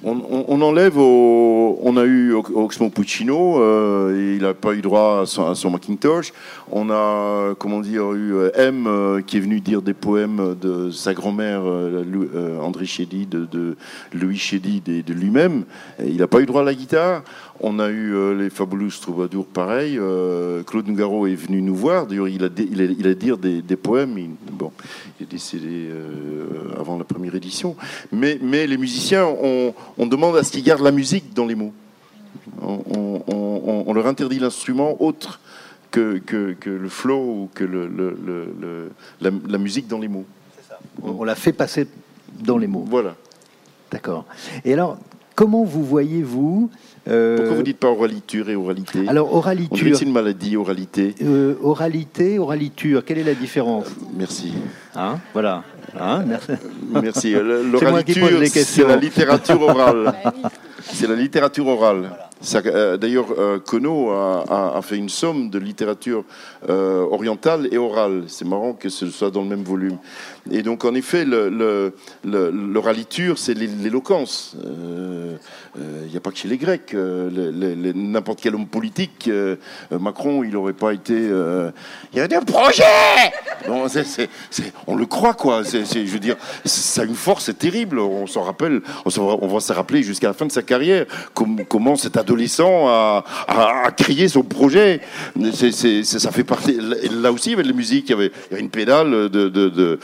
[0.03, 5.71] On, enlève on a eu Oxmo Puccino, euh, il n'a pas eu droit à son,
[5.71, 6.33] Macintosh.
[6.71, 10.91] On a, comment dire, eu euh, M euh, qui est venu dire des poèmes de
[10.91, 11.61] sa grand-mère
[12.61, 13.75] André Chédid, de,
[14.13, 15.63] Louis Chédid et de lui-même.
[16.03, 17.23] Il n'a pas eu droit à la guitare.
[17.61, 19.99] On a eu les Fabulous Troubadours, pareil.
[20.65, 22.07] Claude Nougaro est venu nous voir.
[22.07, 24.17] D'ailleurs, il a, il, a, dire des, poèmes.
[24.17, 24.71] Il, bon,
[25.19, 25.89] il est décédé
[26.79, 27.75] avant la première édition.
[28.11, 31.55] Mais, mais les musiciens, on, on demande à ce qu'ils gardent la musique dans les
[31.55, 31.73] mots.
[32.61, 35.39] On, leur interdit l'instrument autre
[35.91, 36.21] que,
[36.65, 37.63] le flow ou que
[39.21, 40.25] la, musique dans les mots.
[41.01, 41.87] On, la fait passer
[42.41, 42.85] dans les mots.
[42.87, 43.15] Voilà.
[43.91, 44.25] D'accord.
[44.65, 44.97] Et alors,
[45.39, 46.69] comment vous voyez-vous
[47.07, 49.07] euh, Pourquoi vous dites pas oraliture et oralité?
[49.07, 49.95] Alors, oraliture.
[49.95, 51.15] C'est une maladie, oralité.
[51.21, 53.85] Euh, oralité, oraliture, quelle est la différence?
[54.17, 54.51] Merci.
[54.97, 55.63] Hein voilà.
[55.97, 56.51] Hein merci.
[56.91, 57.31] merci.
[57.71, 60.13] L'oraliture, c'est la littérature orale.
[60.81, 62.09] C'est la littérature orale.
[62.55, 66.23] Euh, d'ailleurs, euh, Kono a, fait une somme de littérature
[66.69, 68.23] euh, orientale et orale.
[68.27, 69.97] C'est marrant que ce soit dans le même volume.
[70.49, 71.25] Et donc, en effet,
[72.23, 74.55] l'oraliture, c'est l'éloquence.
[76.05, 76.93] Il n'y a pas que chez les Grecs.
[76.93, 79.29] N'importe quel homme politique,
[79.91, 81.13] Macron, il n'aurait pas été.
[81.13, 82.83] Il y a des projets
[84.87, 85.63] On le croit, quoi.
[85.63, 87.99] je veux dire, ça a une force terrible.
[87.99, 92.17] On s'en rappelle, on, va se rappeler jusqu'à la fin de sa carrière comment cet
[92.17, 93.23] adolescent a,
[93.95, 95.01] crié son projet.
[95.53, 96.77] ça fait partie.
[97.11, 99.99] Là aussi, avec la musique, il y avait, une pédale de,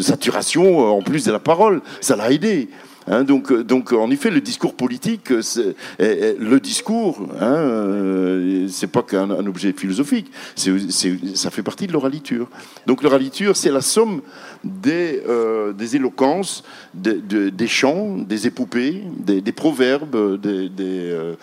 [0.00, 1.80] saturation en plus de la parole.
[2.00, 2.68] Ça l'a aidé.
[3.10, 7.56] Hein, donc, donc, en effet, le discours politique, le discours, hein,
[8.38, 12.48] euh, c'est pas qu'un objet philosophique, ça fait partie de l'oraliture.
[12.86, 14.20] Donc, l'oraliture, c'est la somme
[14.64, 21.34] des, euh, éloquences, des chants, des épopées, des, proverbes, des, euh,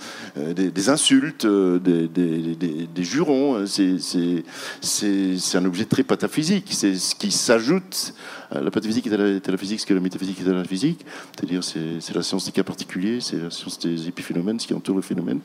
[0.88, 3.66] insultes, des, jurons.
[3.66, 6.68] C'est un objet très pataphysique.
[6.72, 8.14] C'est ce qui s'ajoute.
[8.52, 11.06] La pataphysique est à la, physique, ce que la métaphysique est à la physique.
[11.36, 14.96] C'est-à-dire, c'est la science des cas particuliers, c'est la science des épiphénomènes, ce qui entoure
[14.96, 15.40] le phénomène.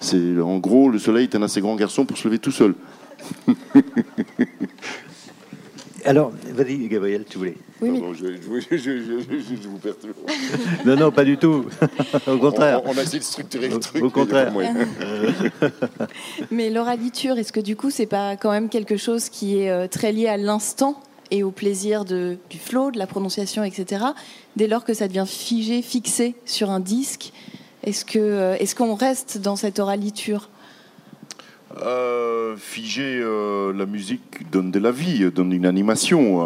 [0.00, 2.74] C'est en gros, le soleil est un assez grand garçon pour se lever tout seul.
[6.06, 7.56] Alors, vas-y, Gabriel, tu voulais.
[7.80, 8.26] Oui, non, je,
[9.68, 10.14] vous perturbe.
[10.84, 11.64] non, non, pas du tout.
[12.26, 12.82] Au contraire.
[12.84, 14.04] On, a essayé de structurer le truc.
[14.04, 14.52] Au contraire.
[16.50, 19.88] mais l'oraliture, est-ce que du coup, c'est pas quand même quelque chose qui est euh,
[19.88, 21.00] très lié à l'instant
[21.34, 24.04] et au plaisir du flow, de la prononciation, etc.
[24.54, 27.32] Dès lors que ça devient figé, fixé sur un disque,
[27.82, 30.48] est-ce que euh, est-ce qu'on reste dans cette oraliture?
[31.82, 36.38] Euh, Figer euh, la musique donne de la vie, donne une animation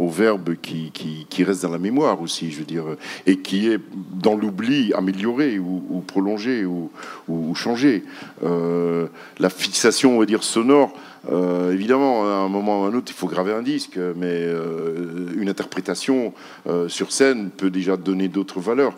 [0.00, 2.84] au verbe qui, qui, reste dans la mémoire aussi, je veux dire,
[3.26, 3.80] et qui est
[4.14, 6.92] dans l'oubli amélioré ou, prolongé ou,
[7.26, 8.04] ou changé.
[8.42, 10.92] la fixation, on va dire, sonore
[11.30, 14.26] euh, évidemment, à un moment ou à un autre, il faut graver un disque, mais
[14.30, 16.32] euh, une interprétation
[16.66, 18.94] euh, sur scène peut déjà donner d'autres valeurs.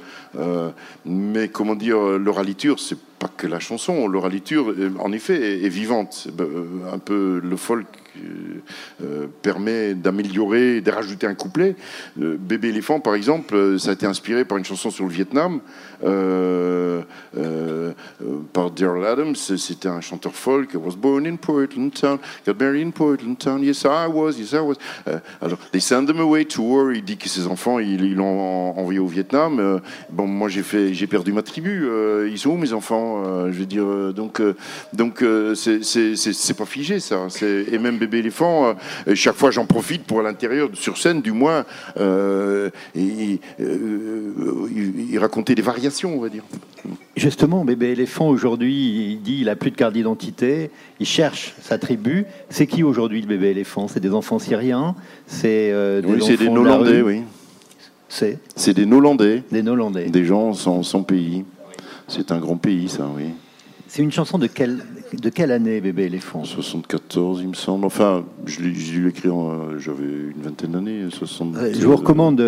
[1.05, 4.07] mais comment dire, l'oraliture, c'est pas que la chanson.
[4.07, 6.29] L'oraliture, en effet, est, vivante.
[6.93, 7.87] Un peu le folk
[9.43, 11.77] permet d'améliorer, de rajouter un couplet.
[12.17, 15.61] Bébé éléphant, par exemple, ça a été inspiré par une chanson sur le Vietnam
[18.53, 19.35] par Daryl Adams.
[19.35, 20.75] C'était un chanteur folk.
[20.75, 23.37] I was born in Portland town, got married in Portland.
[23.63, 24.39] Yes, I was.
[24.39, 24.77] Yes, I was.
[25.07, 26.93] Euh, alors, they send them away to war.
[26.93, 29.59] Il dit que ses enfants, ils l'ont envoyé au Vietnam.
[29.61, 29.79] Euh,
[30.11, 31.85] bon, moi, j'ai perdu ma tribu.
[31.85, 33.51] Euh, ils sont où mes enfants?
[33.51, 34.41] Je veux dire, donc,
[34.93, 37.27] donc, c'est pas figé ça.
[37.43, 38.75] Et même bébé éléphant,
[39.15, 41.65] chaque fois, j'en profite pour à l'intérieur, sur scène, du moins,
[41.99, 46.45] et, il racontait des variations, on va dire.
[47.17, 51.79] Justement, bébé éléphant, aujourd'hui, il dit il a plus de carte d'identité, il cherche sa
[51.79, 52.27] tribu.
[52.49, 53.89] C'est qui aujourd'hui le bébé éléphant?
[53.89, 54.95] C'est des enfants syriens?
[55.27, 57.23] C'est euh, des, oui, c'est des Nolandais, oui.
[58.09, 59.43] C'est C'est des Nolandais.
[59.51, 60.11] Des Nolandais.
[60.11, 61.45] Des gens sans, sans pays.
[62.07, 63.25] C'est un grand pays, ça, oui.
[63.89, 67.85] C'est une chanson de quelle, de quelle année, Bébé éléphant 74, il me semble.
[67.85, 69.29] Enfin, je l'ai écrit,
[69.79, 71.07] j'avais une vingtaine d'années.
[71.11, 72.41] Je vous recommande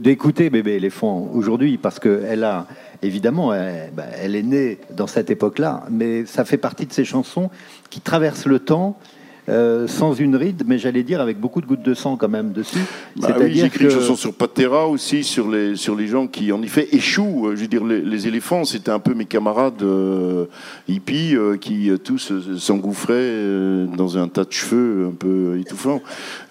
[0.00, 2.66] d'écouter Bébé éléphant aujourd'hui parce qu'elle a
[3.02, 7.50] évidemment, bah, elle, est née dans cette époque-là, mais ça fait partie de ces chansons
[7.90, 8.98] qui traversent le temps.
[9.48, 12.52] Euh, sans une ride, mais j'allais dire avec beaucoup de gouttes de sang quand même
[12.52, 12.78] dessus.
[13.16, 16.52] Bah oui, j'ai écrit une chanson sur Patera aussi, sur les, sur les gens qui
[16.52, 17.50] en effet échouent.
[17.56, 20.44] Je veux dire, les, éléphants, c'était un peu mes camarades euh,
[20.86, 26.02] hippies euh, qui tous s'engouffraient dans un tas de cheveux un peu étouffants.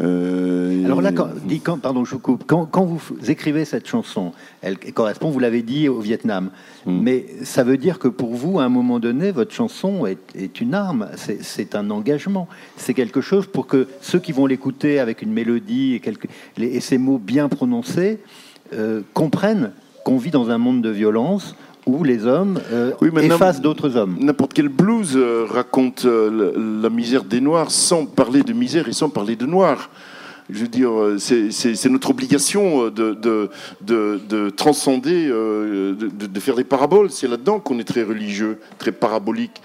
[0.01, 1.29] Alors là, quand,
[1.63, 2.43] quand, pardon, je vous coupe.
[2.45, 6.49] Quand, quand vous écrivez cette chanson, elle correspond, vous l'avez dit, au Vietnam.
[6.85, 6.99] Hmm.
[7.01, 10.73] Mais ça veut dire que pour vous, à un moment donné, votre chanson est, une
[10.73, 12.47] arme, c'est un engagement.
[12.81, 16.79] C'est quelque chose pour que ceux qui vont l'écouter avec une mélodie et, quelques, et
[16.79, 18.17] ces mots bien prononcés
[18.73, 19.71] euh, comprennent
[20.03, 24.17] qu'on vit dans un monde de violence où les hommes euh, effacent d'autres hommes.
[24.19, 29.09] N'importe quel blues euh, raconte la misère des Noirs sans parler de misère et sans
[29.09, 29.91] parler de Noirs
[30.51, 33.49] je veux dire, euh, c'est notre obligation euh, de,
[33.81, 37.09] de, transcender, euh, de, faire des paraboles.
[37.09, 39.61] C'est là-dedans qu'on est très religieux, très parabolique.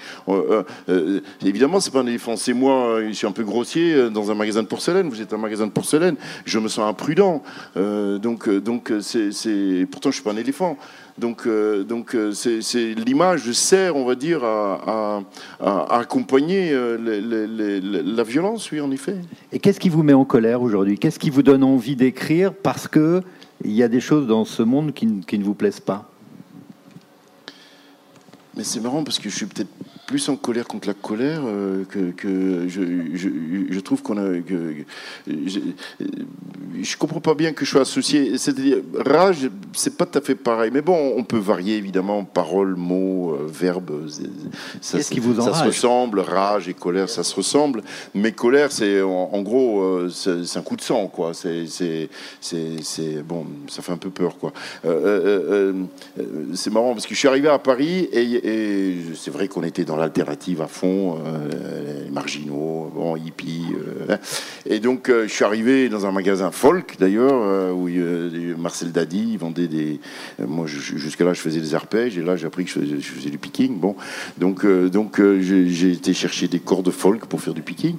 [1.45, 2.37] évidemment, c'est pas un éléphant.
[2.37, 5.09] C'est moi, je suis un peu grossier dans un magasin de porcelaine.
[5.09, 6.17] Vous êtes un magasin de porcelaine.
[6.45, 7.43] Je me sens imprudent.
[7.75, 10.79] donc, donc, c'est pourtant, je suis pas un éléphant.
[11.19, 15.23] Donc, euh, donc euh, c'est l'image sert, on va dire, à,
[15.61, 19.17] accompagner euh, la violence, oui, en effet.
[19.51, 20.99] Et qu'est-ce qui vous met en colère aujourd'hui?
[20.99, 23.23] Qu'est-ce qui vous donne envie d'écrire parce que
[23.65, 26.11] il y a des choses dans ce monde qui, qui ne vous plaisent pas?
[28.55, 29.71] Mais c'est marrant parce que je suis peut-être
[30.07, 32.81] plus en colère contre la colère euh, que, je,
[33.71, 34.41] je, trouve qu'on a.
[34.41, 34.85] Que,
[35.27, 35.61] je,
[36.81, 38.39] je, comprends pas bien que je sois associé.
[38.39, 40.71] C'est-à-dire, rage, c'est pas tout à fait pareil.
[40.73, 44.09] Mais bon, on peut varier évidemment paroles, mots, euh, verbes.
[44.81, 46.21] Ça, qui vous ça se ressemble.
[46.21, 47.83] Rage et colère, ça se ressemble.
[48.15, 51.33] Mais colère, c'est en, gros, euh, c'est un coup de sang, quoi.
[51.35, 52.09] C'est
[53.27, 54.53] bon, ça fait un peu peur, quoi.
[56.55, 59.85] c'est marrant parce que je suis arrivé à Paris et, et c'est vrai qu'on était
[59.85, 63.67] dans l'alternative à fond, euh, les marginaux, bon, hippies.
[64.09, 64.17] Euh,
[64.67, 67.89] et donc, euh, je suis arrivé dans un magasin folk, d'ailleurs, où
[68.59, 70.01] Marcel Dadi vendait des.
[70.47, 73.39] moi, jusqu'à là, je faisais des arpèges, et là, j'ai appris que je faisais, du
[73.39, 73.79] picking.
[73.79, 73.97] Bon,
[74.39, 77.97] donc, donc j'ai été chercher des cordes folk pour faire du picking.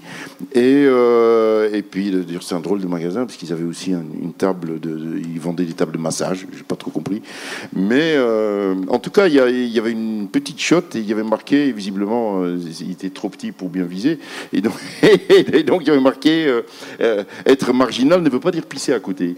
[0.53, 5.39] Et, et puis, c'est un drôle de magasin, parce qu'ils avaient aussi une table Ils
[5.39, 7.21] vendaient des tables de massage, j'ai pas trop compris.
[7.73, 8.17] Mais
[8.87, 11.67] en tout cas, il y, y, avait une petite shot et il y avait marqué
[11.87, 14.19] visiblement, euh, il était trop petit pour bien viser.
[14.51, 14.73] Et donc,
[15.03, 16.61] et il avait marqué euh,
[16.99, 19.35] euh, être marginal ne veut pas dire pisser à côté.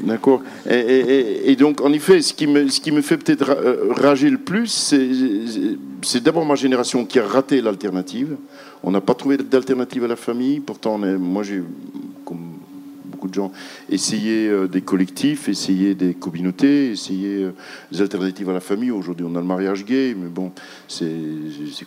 [0.00, 3.56] D'accord et, donc, en effet, ce qui me, ce qui me fait peut-être
[3.96, 4.94] rager le plus,
[6.02, 8.36] c'est d'abord ma génération qui a raté l'alternative.
[8.82, 10.60] On n'a pas trouvé d'alternative à la famille.
[10.60, 11.62] Pourtant, moi, j'ai,
[12.26, 12.45] comme
[13.16, 13.50] beaucoup de gens,
[13.90, 17.54] essayer euh, des collectifs, essayer des communautés, essayer euh,
[17.90, 18.90] des alternatives à la famille.
[18.90, 20.52] Aujourd'hui, on a le mariage gay, mais bon,
[20.86, 21.06] c'est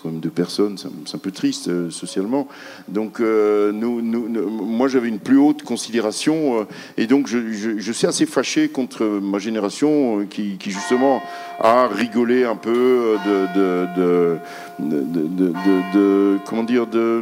[0.02, 2.48] quand même deux personnes, c'est un peu triste socialement.
[2.88, 6.66] Donc, nous, moi, j'avais une plus haute considération,
[6.98, 11.22] et donc je, suis assez fâché contre ma génération qui, justement
[11.60, 14.40] a rigolé un peu de,
[15.94, 17.22] de comment dire, de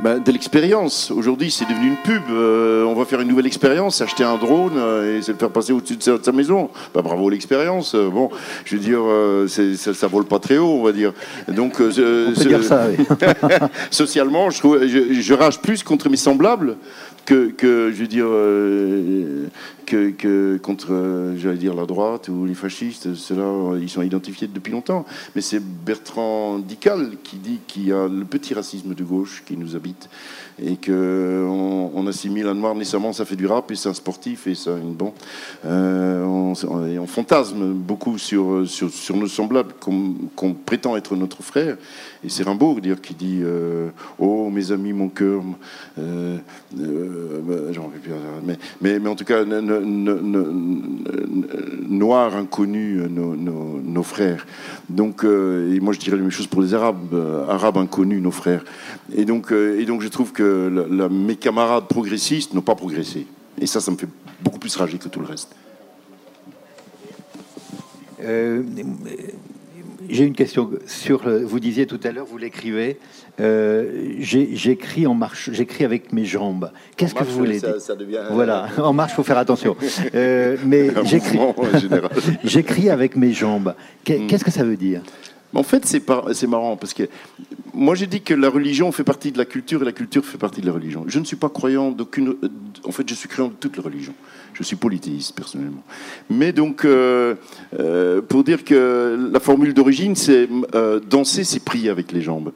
[0.00, 1.10] bah, de l'expérience.
[1.10, 2.22] Aujourd'hui, c'est devenu une pub.
[2.30, 5.50] Euh, on va faire une nouvelle expérience, acheter un drone euh, et se le faire
[5.50, 6.70] passer au-dessus de sa, maison.
[6.94, 7.94] Bah, bravo l'expérience.
[7.94, 8.30] Euh, bon,
[8.64, 9.02] je veux dire,
[9.76, 11.12] ça, ça, vole pas très haut, on va dire.
[11.48, 13.04] Donc, on peut dire ça, oui.
[13.90, 16.76] socialement, je, trouve, je, rage plus contre mes semblables
[17.28, 18.26] que, je veux dire,
[19.86, 23.14] que, contre, euh, j'allais dire, la droite ou les fascistes.
[23.14, 25.04] Ceux-là, ils sont identifiés depuis longtemps.
[25.34, 29.56] Mais c'est Bertrand Dical qui dit qu'il y a le petit racisme de gauche qui
[29.56, 30.08] nous habite
[30.62, 34.46] et qu'on on assimile un noir nécessairement, ça fait du rap et c'est un sportif
[34.48, 35.14] et ça une bon.
[35.64, 41.76] Euh, on, fantasme beaucoup sur, sur nos semblables qu'on prétend être notre frère.
[42.24, 45.42] Et c'est Rimbaud dire, qui dit euh, Oh, mes amis, mon cœur.
[45.98, 46.38] Euh,
[46.78, 47.40] euh,
[48.44, 49.44] mais, mais, mais, en tout cas,
[51.88, 54.46] noirs inconnus, nos, nos, frères.
[54.88, 57.14] Donc, et moi je dirais la même chose pour les Arabes,
[57.48, 58.64] Arabes inconnus, nos frères.
[59.14, 63.26] Et donc, et donc je trouve que mes camarades progressistes n'ont pas progressé.
[63.60, 64.08] Et ça, ça me fait
[64.42, 65.54] beaucoup plus rager que tout le reste.
[70.08, 71.28] J'ai une question sur.
[71.28, 72.98] Vous disiez tout à l'heure, vous l'écrivez.
[73.40, 75.50] Euh, j'écris en marche.
[75.52, 76.70] J'écris avec mes jambes.
[76.96, 77.74] Qu'est-ce que vous voulez dire
[78.30, 79.76] Voilà, en marche, faut faire attention.
[80.14, 81.38] Euh, mais j'écris.
[82.44, 83.74] j'écris avec mes jambes.
[84.08, 84.26] Hmm.
[84.26, 85.02] Qu'est-ce que ça veut dire?
[85.54, 87.04] En fait, c'est marrant parce que
[87.72, 90.38] moi j'ai dit que la religion fait partie de la culture et la culture fait
[90.38, 91.04] partie de la religion.
[91.06, 92.36] Je ne suis pas croyant d'aucune.
[92.84, 94.14] En fait, je suis croyant de toutes les religions.
[94.58, 95.84] Je suis polythéiste personnellement.
[96.28, 97.36] Mais donc, euh,
[97.78, 102.50] euh, pour dire que la formule d'origine, c'est euh, danser, c'est prier avec les jambes.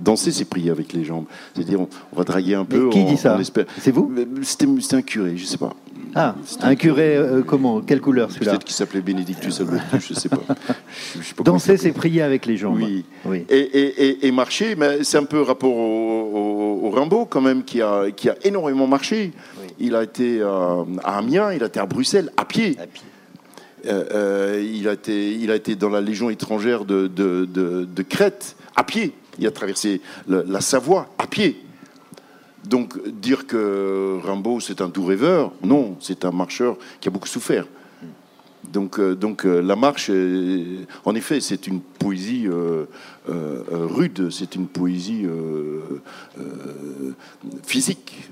[0.00, 1.24] Danser, c'est prier avec les jambes.
[1.54, 2.90] C'est-à-dire, on, va draguer un peu.
[2.90, 3.38] qui dit ça
[3.78, 5.74] C'est vous C'était un curé, je ne sais pas.
[6.16, 7.80] Ah, un curé, euh, comment?
[7.80, 8.52] Quelle couleur celui-là?
[8.52, 10.42] Peut-être qu'il s'appelait Bénédictus Albertus, je ne sais pas.
[11.42, 12.76] Danser, c'est prier avec les jambes.
[12.80, 13.04] Oui.
[13.24, 13.44] oui.
[13.50, 18.36] Et, marcher, mais c'est un peu rapport au, Rimbaud quand même, qui a, qui a
[18.44, 19.32] énormément marché.
[19.80, 22.76] Il a été à Amiens, il a été à Bruxelles, à pied.
[23.86, 28.56] Euh, euh, il, a été, il a été dans la Légion étrangère de, de, Crète,
[28.76, 29.12] à pied.
[29.38, 31.64] Il a traversé la Savoie, à pied.
[32.64, 37.28] Donc dire que Rimbaud c'est un doux rêveur, non, c'est un marcheur qui a beaucoup
[37.28, 37.66] souffert.
[38.72, 42.86] Donc, euh, euh, la marche, en effet, c'est une poésie euh,
[43.28, 45.26] rude, c'est une poésie
[47.66, 48.28] physique.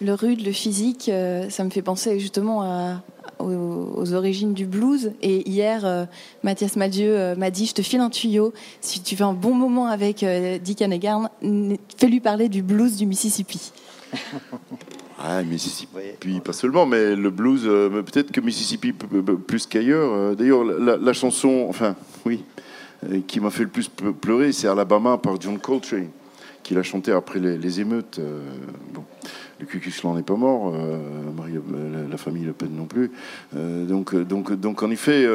[0.00, 1.10] Le rude, le physique,
[1.48, 3.02] ça me fait penser justement à,
[3.44, 5.12] aux, origines du blues.
[5.22, 6.04] Et hier, euh,
[6.42, 8.52] Mathias Madieu euh, m'a dit Je te file un tuyau.
[8.80, 11.28] Si tu fais un bon moment avec euh, Dick Hannigan,
[11.96, 13.72] fais-lui parler du blues du Mississippi.
[15.26, 20.34] Ah, Mississippi, pas seulement, mais le blues, peut-être que Mississippi plus qu'ailleurs.
[20.34, 21.94] D'ailleurs, la, chanson, enfin,
[22.26, 22.44] oui,
[23.26, 26.08] qui m'a fait le plus pleurer, c'est Alabama par John Coltrane,
[26.64, 28.20] qui l'a chanté après les, les émeutes.
[28.92, 29.04] bon
[29.72, 33.10] le n'est pas mort, euh, la, famille Le Pen non plus.
[33.56, 35.26] Euh, donc, donc, donc, en effet,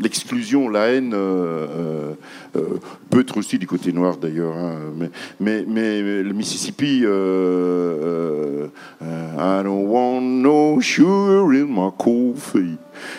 [0.00, 2.14] l'exclusion, la haine euh,
[3.10, 4.56] peut être aussi du côté noir d'ailleurs.
[4.56, 4.76] Hein,
[5.40, 7.04] mais, mais, le Mississippi,
[9.38, 12.78] I don't want no sugar in my coffee.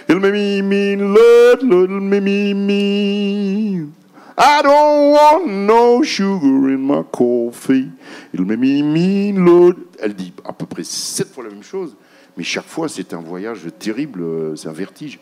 [0.10, 3.88] It'll make me it'll make me.
[4.40, 7.90] I don't want no sugar in my coffee.
[8.34, 9.74] Il me me Lord.
[10.00, 11.96] Elle dit à peu près sept fois la même chose,
[12.38, 15.20] mais chaque fois c'est un voyage terrible, euh, c'est un vertige.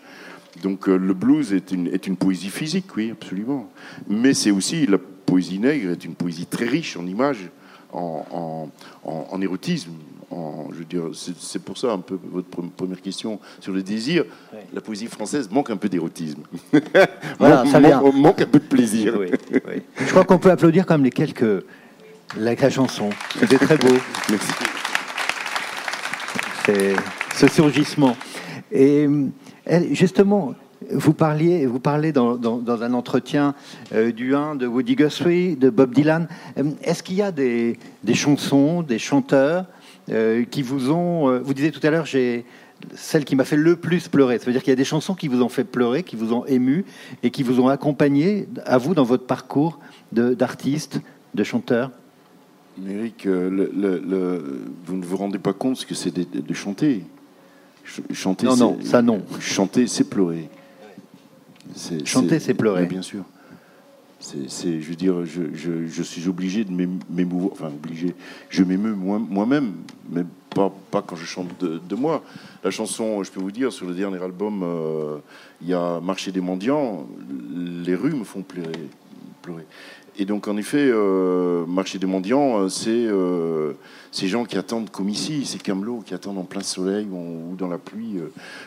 [0.61, 3.69] Donc euh, le blues est une, est une poésie physique, oui, absolument.
[4.09, 7.49] Mais c'est aussi la poésie nègre est une poésie très riche en images,
[7.93, 8.69] en,
[9.05, 9.91] en érotisme,
[10.31, 14.25] je veux dire, c'est pour ça un peu votre première question sur le désir.
[14.73, 16.43] La poésie française manque un peu d'érotisme.
[17.39, 18.01] Voilà, ça vient.
[18.01, 19.19] manque un peu de plaisir.
[19.97, 21.63] Je crois qu'on peut applaudir quand même les quelques
[22.37, 23.09] la, chanson.
[23.39, 23.87] C'était très beau.
[24.29, 24.51] Merci.
[26.65, 26.95] C'est
[27.35, 28.15] ce surgissement.
[28.71, 29.07] Et
[29.91, 30.55] justement,
[30.91, 32.39] vous parliez, vous parlez dans,
[32.81, 33.55] un entretien
[33.93, 36.27] euh, du 1 de Woody Guthrie, de Bob Dylan.
[36.57, 37.77] Euh, est-ce qu'il y a des,
[38.13, 39.65] chansons, des chanteurs
[40.07, 41.29] qui vous ont.
[41.29, 42.45] Euh, vous disiez tout à l'heure, j'ai
[42.93, 44.37] celle qui m'a fait le plus pleurer.
[44.37, 46.33] Ça veut dire qu'il y a des chansons qui vous ont fait pleurer, qui vous
[46.33, 46.85] ont ému
[47.23, 49.79] et qui vous ont accompagné à vous dans votre parcours
[50.11, 50.99] d'artiste,
[51.33, 51.91] de, chanteur.
[52.87, 57.03] Eric, le, vous ne vous rendez pas compte ce que c'est de, chanter.
[58.11, 59.21] Chanter, non, non, ça non.
[59.39, 60.49] Chanter, c'est pleurer.
[62.03, 62.85] Chanter, c'est pleurer.
[62.85, 63.23] Bien sûr.
[64.21, 66.71] Je veux dire, je, suis obligé de
[67.09, 68.15] m'émouvoir, enfin obligé,
[68.49, 69.73] je m'émeus moi-même,
[70.09, 72.23] mais pas, quand je chante de, moi.
[72.63, 75.17] La chanson, je peux vous dire, sur le dernier album, euh,
[75.61, 77.07] il y a Marché des mendiants,
[77.85, 78.71] les rues me font pleurer.
[80.17, 83.73] Et donc, en effet, euh, marché des mendiants, euh, c'est euh,
[84.11, 87.67] ces gens qui attendent comme ici, ces camelots qui attendent en plein soleil ou, dans
[87.67, 88.19] la pluie,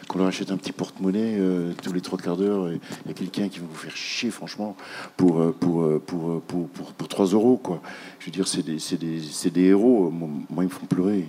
[0.08, 1.40] qu'on leur achète un petit porte-monnaie
[1.82, 2.70] tous les trois quarts d'heure.
[2.70, 4.76] Il y a quelqu'un qui va vous faire chier, franchement,
[5.16, 7.56] pour, pour, pour, pour, pour, 3 euros.
[7.56, 7.80] Quoi.
[8.18, 10.10] Je veux dire, c'est des, des, des, héros.
[10.10, 11.24] Moi, ils me font pleurer.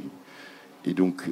[0.83, 1.23] Et donc,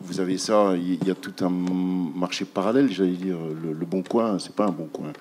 [0.00, 3.36] vous avez ça, il y a tout un marché parallèle, j'allais dire.
[3.62, 5.12] Le, bon coin, c'est pas un bon coin.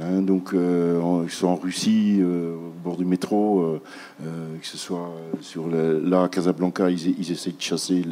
[0.00, 0.22] Hein.
[0.22, 3.80] donc, euh, ils sont en Russie, euh, au bord du métro,
[4.22, 5.10] euh, que ce soit
[5.40, 8.04] sur là à Casablanca, ils, ils essayent de chasser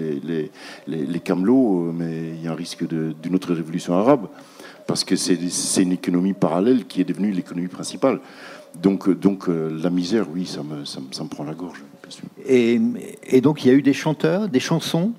[0.87, 4.29] les, camelots, mais il y a un risque d'une autre révolution arabe,
[4.87, 8.21] parce que c'est une économie parallèle qui est devenue l'économie principale.
[8.81, 11.83] Donc, donc la misère, oui, ça me, ça, me, prend la gorge.
[12.47, 12.81] Et,
[13.25, 15.12] et donc, il y a eu des chanteurs, des chansons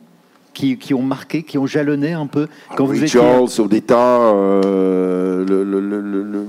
[0.58, 3.08] qui, ont marqué, qui ont jalonné un peu quand vous étiez...
[3.08, 6.46] Charles, Odetta, euh, le, le,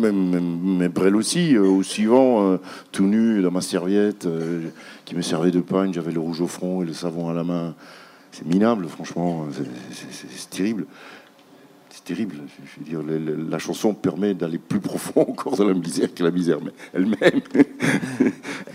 [0.00, 2.56] même, Brel aussi, euh, au suivant, euh,
[2.92, 4.26] tout nu dans ma serviette,
[5.04, 7.44] qui me servait de pagne, j'avais le rouge au front et le savon à la
[7.44, 7.74] main.
[8.32, 10.86] C'est minable, franchement, c'est terrible
[12.10, 12.36] terrible.
[12.64, 16.32] Je veux dire, la chanson permet d'aller plus profond encore dans la misère que la
[16.32, 16.58] misère
[16.92, 17.40] elle-même.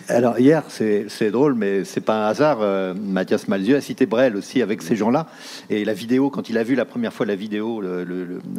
[0.07, 2.59] Alors hier, c'est drôle, mais c'est pas un hasard.
[2.61, 5.27] Euh, Mathias Malzieu a cité Brel aussi avec ces gens-là.
[5.69, 7.83] Et la vidéo, quand il a vu la première fois la vidéo,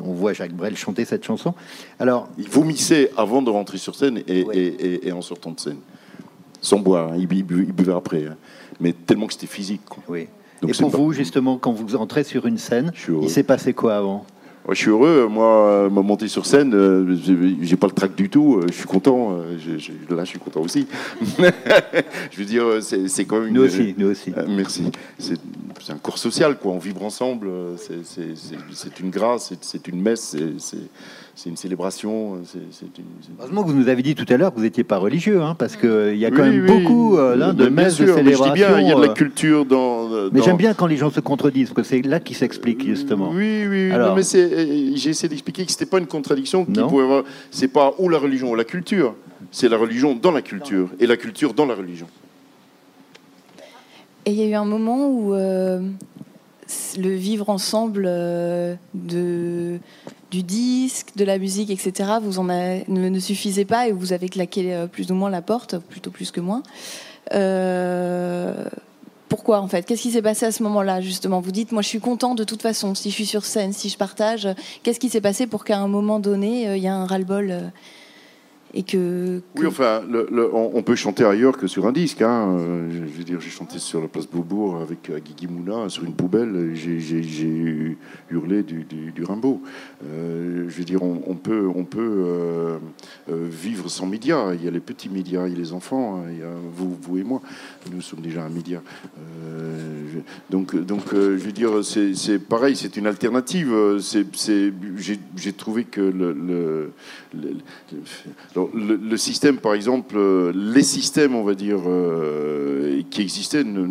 [0.05, 1.55] on voit Jacques Brel chanter cette chanson.
[1.99, 5.79] Alors, il vomissait avant de rentrer sur scène et, en sortant de scène,
[6.61, 7.13] sans boire.
[7.13, 7.17] Hein.
[7.19, 8.37] il, buvait après, hein.
[8.79, 9.81] mais tellement que c'était physique.
[10.07, 10.27] Oui.
[10.67, 14.27] et pour vous, justement, quand vous entrez sur une scène, il s'est passé quoi avant?
[14.75, 15.29] Je suis heureux.
[15.31, 17.17] Moi, me monter sur scène, euh,
[17.63, 18.57] j'ai pas le trac du tout.
[18.57, 19.39] Euh, je suis content.
[19.39, 19.57] Euh,
[20.11, 20.87] là, je suis content aussi.
[21.39, 23.53] je veux dire, c'est quand même.
[23.53, 24.33] Nous aussi, nous aussi.
[24.49, 24.91] merci.
[25.19, 26.73] C'est un corps social, quoi.
[26.73, 27.49] On vibre ensemble.
[27.79, 30.79] C'est une grâce, c'est une messe, c'est
[31.45, 32.39] une célébration.
[33.39, 35.55] Heureusement que vous nous avez dit tout à l'heure que vous n'étiez pas religieux, hein,
[35.55, 38.55] parce qu'il y a quand même beaucoup de messes, de célébrations.
[38.55, 40.09] bien, il y a de la culture dans.
[40.33, 43.31] Mais j'aime bien quand les gens se contredisent, parce que c'est là qu'ils s'expliquent justement.
[43.33, 43.91] Oui, oui.
[43.93, 47.25] Alors, mais c'est j'ai essayé d'expliquer que c'était pas une contradiction qui pouvait avoir.
[47.51, 49.15] C'est pas ou la religion ou la culture.
[49.51, 52.07] C'est la religion dans la culture et la culture dans la religion.
[54.25, 55.81] Et il y a eu un moment où euh,
[56.99, 59.79] le vivre ensemble euh, de,
[60.37, 64.29] du disque, de la musique, etc., vous en ne, ne, suffisait pas et vous avez
[64.29, 66.63] claqué euh, plus ou moins la porte, plutôt plus que moins.
[69.29, 69.85] Pourquoi en fait?
[69.85, 71.41] Qu'est-ce qui s'est passé à ce moment-là justement?
[71.41, 73.89] Vous dites, moi je suis content de toute façon, si je suis sur scène, si
[73.89, 74.49] je partage.
[74.83, 77.51] Qu'est-ce qui s'est passé pour qu'à un moment donné, euh, il y a un ras-le-bol
[77.51, 77.61] euh,
[78.77, 80.03] et que, Oui, enfin,
[80.53, 82.21] on, peut chanter ailleurs que sur un disque.
[82.21, 82.59] Hein.
[82.91, 86.13] Je, veux dire, j'ai chanté sur la place Beaubourg avec euh, Guigui Mouna sur une
[86.13, 86.73] poubelle.
[86.75, 87.97] J'ai
[88.31, 89.63] hurlé du, du, Rimbaud.
[90.05, 92.79] Euh, je veux dire, on, peut, on peut euh,
[93.31, 94.53] vivre sans médias.
[94.53, 96.17] Il y a les petits médias, il y a les enfants.
[96.17, 96.31] Hein.
[96.33, 97.41] Il y a vous, vous et moi.
[97.91, 98.83] Nous sommes déjà un média.
[100.51, 103.75] donc, donc je veux dire, c'est pareil, c'est une alternative.
[104.37, 106.93] J'ai trouvé que le, le
[108.55, 113.85] le, système, par exemple, euh, les systèmes, on va dire, euh, qui existaient ne,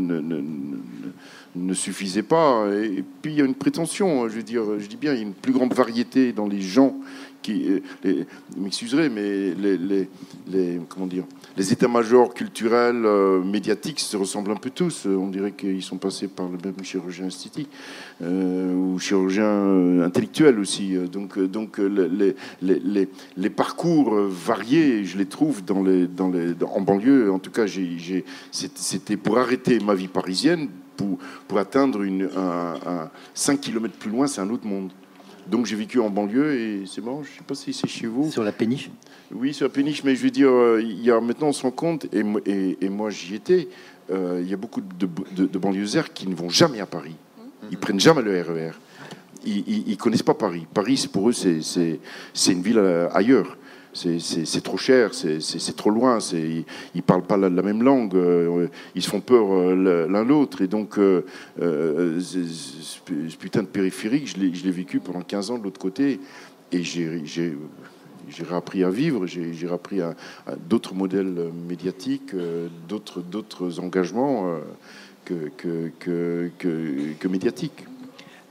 [1.73, 2.67] suffisaient pas.
[2.73, 5.19] Et, puis il y a une prétention, je veux dire, je dis bien, il y
[5.19, 6.95] a une plus grande variété dans les gens
[7.41, 8.23] qui, euh,
[8.57, 10.07] m'excuserez, mais les,
[10.47, 11.25] les, comment dire,
[11.57, 15.05] les états-majors culturels, euh, médiatiques se ressemblent un peu tous.
[15.05, 17.69] On dirait qu'ils sont passés par le même chirurgien esthétique
[18.21, 20.95] euh, ou chirurgien intellectuel aussi.
[21.11, 27.31] Donc, donc les, parcours variés, je les trouve en banlieue.
[27.31, 27.65] En tout cas,
[28.51, 34.41] c'était pour arrêter ma vie parisienne, pour, pour atteindre un 5 km plus loin, c'est
[34.41, 34.91] un autre monde.
[35.47, 38.07] Donc j'ai vécu en banlieue et c'est bon, je ne sais pas si c'est chez
[38.07, 38.31] vous.
[38.31, 38.89] Sur la péniche
[39.31, 41.61] Oui, sur la péniche, mais je veux dire, euh, il y a, maintenant on se
[41.63, 43.67] rend compte, et, et, moi j'y étais,
[44.11, 45.07] euh, il y a beaucoup de,
[45.45, 47.15] de, banlieusards qui ne vont jamais à Paris.
[47.71, 48.69] Ils prennent jamais le RER.
[48.69, 48.71] E
[49.45, 50.65] ils ne connaissent pas Paris.
[50.73, 53.57] Paris, pour eux, c'est une ville euh, ailleurs
[53.95, 56.65] c'est trop cher, c'est trop loin, ils
[56.95, 60.61] ne parlent pas la, même langue, euh, ils se font peur euh, l'un l'autre.
[60.61, 61.23] Et donc, euh,
[61.57, 66.19] ce putain de périphérique, je l'ai vécu pendant 15 ans de l'autre côté.
[66.73, 67.55] Et j'ai
[68.51, 70.15] appris à vivre, j'ai appris à,
[70.69, 72.35] d'autres modèles médiatiques,
[72.89, 74.57] d'autres engagements
[75.23, 77.85] que, médiatiques.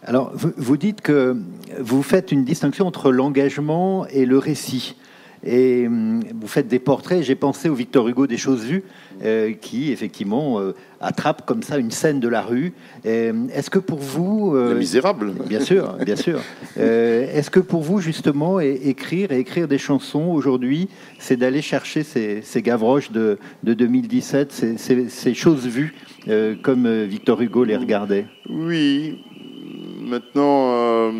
[0.06, 1.36] Alors, vous dites que
[1.80, 4.96] vous faites une distinction entre l'engagement et le récit.
[5.44, 7.22] Et hum, vous faites des portraits.
[7.22, 8.84] J'ai pensé au Victor Hugo des choses vues,
[9.22, 12.72] euh, qui effectivement euh, attrape comme ça une scène de la rue.
[13.04, 16.40] Est-ce que pour vous, euh, misérable, bien sûr, bien sûr.
[16.76, 20.88] Est-ce que pour vous justement écrire et écrire des chansons aujourd'hui,
[21.18, 25.94] c'est d'aller chercher ces, Gavroches de, 2017, ces, ces, choses vues
[26.62, 28.26] comme Victor Hugo les regardait?
[28.48, 29.18] Oui.
[30.00, 31.12] Maintenant,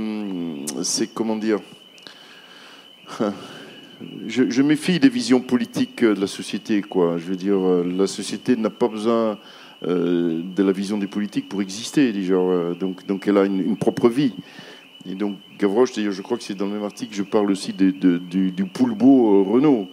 [0.83, 1.61] c'est comment dire?
[4.27, 6.83] Je, méfie des visions politiques euh, de la société.
[6.83, 7.17] Quoi.
[7.19, 9.39] Je veux dire, euh, la société n'a pas besoin
[9.87, 12.13] euh, de la vision des politiques pour exister.
[12.13, 12.37] Déjà.
[12.79, 14.35] Donc, donc elle a une, propre vie.
[15.09, 17.73] Et donc Gavroche, d'ailleurs, je crois que c'est dans le même article, je parle aussi
[17.73, 19.89] du, du Poulbeau Renault.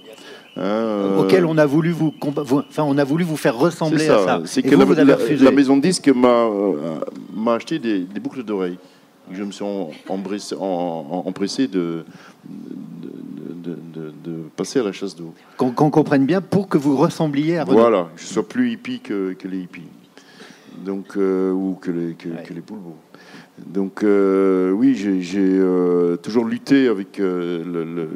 [0.57, 4.41] Hein, auquel on a voulu vous, enfin, on a voulu vous faire ressembler à ça.
[4.45, 8.77] C'est que la, maison de disque m'a acheté des, boucles d'oreilles.
[9.33, 9.65] Je me suis
[10.07, 12.05] empressé de,
[13.61, 13.75] de,
[14.55, 15.33] passer à la chasse d'eau.
[15.57, 17.79] Qu'on comprenne bien pour que vous ressembliez à Renaud.
[17.79, 19.87] Voilà, je sois plus hippie que, les hippies.
[20.85, 22.63] Donc, euh, ou que les, que, les
[23.67, 28.09] Donc, euh, oui, j'ai euh, toujours lutté avec le,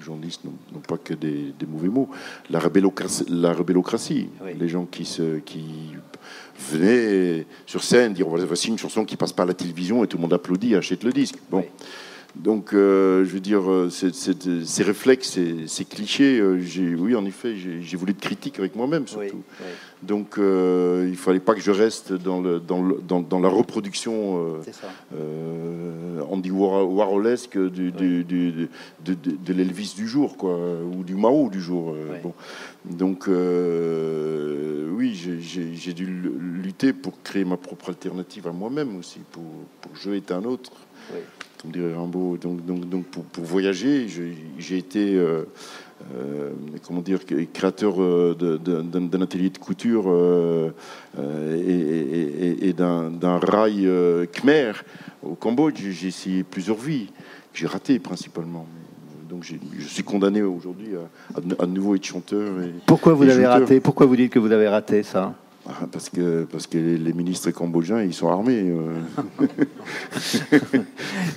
[0.00, 2.08] les journalistes n'ont pas que des, mauvais mots.
[2.48, 4.28] La rébellocratie, la rébellocratie
[4.58, 5.92] les gens qui, se, qui
[6.70, 10.22] venaient sur scène dire voici une chanson qui passe par la télévision et tout le
[10.22, 11.36] monde applaudit, achète le disque.
[11.50, 11.64] Bon.
[12.36, 16.60] Donc, euh, je veux dire, euh, ces réflexes, ces, clichés, euh,
[16.98, 19.42] oui, en effet, j'ai voulu être critique avec moi-même, surtout.
[20.02, 24.60] Donc, il ne fallait pas que je reste dans, le, dans, le, dans, la reproduction
[26.30, 28.68] Andy Warholesque du, du, de,
[29.04, 31.94] de l'Elvis du jour, quoi, ou du Mao du jour.
[32.22, 32.32] Bon.
[32.84, 39.44] Donc, oui, j'ai dû lutter pour créer ma propre alternative à moi-même aussi, pour,
[39.80, 40.70] pour je est un autre
[41.60, 42.38] comme dirait Rimbaud.
[42.38, 44.06] Donc, donc, donc pour, voyager,
[44.58, 45.44] j'ai été, euh,
[46.14, 46.50] euh,
[46.86, 47.20] comment dire,
[47.52, 50.08] créateur euh, d'un atelier de couture
[51.18, 53.88] et, d'un rail
[54.32, 54.72] khmer
[55.22, 55.80] au Cambodge.
[55.90, 57.08] J'ai essayé plusieurs vies.
[57.52, 58.66] J'ai raté principalement.
[59.28, 60.88] Donc je suis condamné aujourd'hui
[61.36, 62.60] à, à, nouveau être chanteur.
[62.62, 63.80] Et, Pourquoi vous avez raté?
[63.80, 65.34] Pourquoi vous dites que vous avez raté ça?
[65.68, 68.64] Ah, parce que, parce que les ministres cambodgiens, ils sont armés.
[68.64, 69.46] Euh.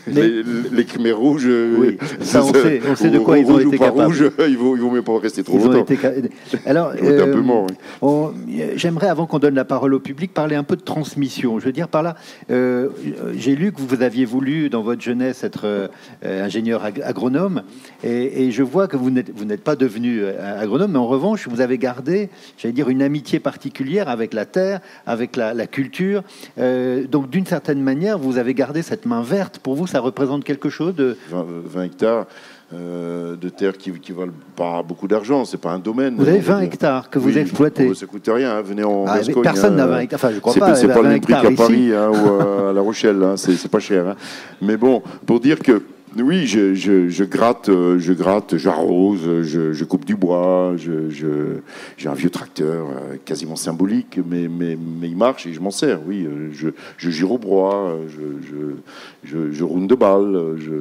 [0.07, 3.77] les, les, Khmer rouges, oui, ça, on, sait, on sait de quoi ils ont été
[3.77, 4.05] capables.
[4.05, 5.93] Rouge, ils vont, ils vont même pas rester trop ils longtemps.
[5.93, 6.29] Été...
[6.65, 8.31] Alors, euh,
[8.75, 11.59] j'aimerais, avant qu'on donne la parole au public, parler un peu de transmission.
[11.59, 12.15] Je veux dire par là,
[12.49, 12.89] euh,
[13.35, 15.87] j'ai lu que vous aviez voulu, dans votre jeunesse, être euh,
[16.23, 17.63] ingénieur agronome,
[18.05, 21.77] et, et, je vois que vous n'êtes pas devenu agronome, mais en revanche, vous avez
[21.77, 26.23] gardé, j'allais dire, une amitié particulière avec la terre, avec la, culture.
[26.57, 29.59] Euh, donc d'une certaine manière, vous avez gardé cette main verte.
[29.59, 31.17] Pour vous, ça représente quelque chose de...
[31.31, 32.27] 20, hectares.
[32.73, 36.15] Euh, de terre qui, qui valent pas beaucoup d'argent, c'est pas un domaine.
[36.17, 37.87] Vous avez 20 hectares que vous exploitez.
[37.87, 38.61] Oh, ça coûte rien, hein.
[38.63, 40.73] venez en ah, Personne n'a 20 hectares, enfin je crois pas.
[40.73, 43.35] C'est pas le même prix qu'à Paris hein, ou à La Rochelle, hein.
[43.37, 44.15] c'est pas cher.
[44.59, 45.83] Mais bon, pour dire que
[46.21, 52.13] oui, je, je, gratte, euh, je gratte, j'arrose, je, je, coupe du bois, j'ai un
[52.13, 56.25] vieux tracteur euh, quasiment symbolique, mais, mais, mais il marche et je m'en sers, oui.
[56.25, 60.71] Euh, je, je gire au bois, je, je, roule de balles, je,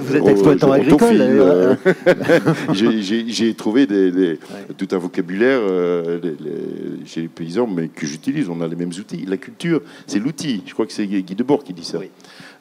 [0.00, 1.76] vous êtes exploitant agricole.
[2.72, 4.38] j'ai trouvé des,
[4.78, 5.60] tout un vocabulaire
[7.04, 8.48] chez les paysans, mais que j'utilise.
[8.48, 9.24] On a les mêmes outils.
[9.26, 10.62] La culture, c'est l'outil.
[10.66, 11.98] Je crois que c'est Guy Debord qui dit ça.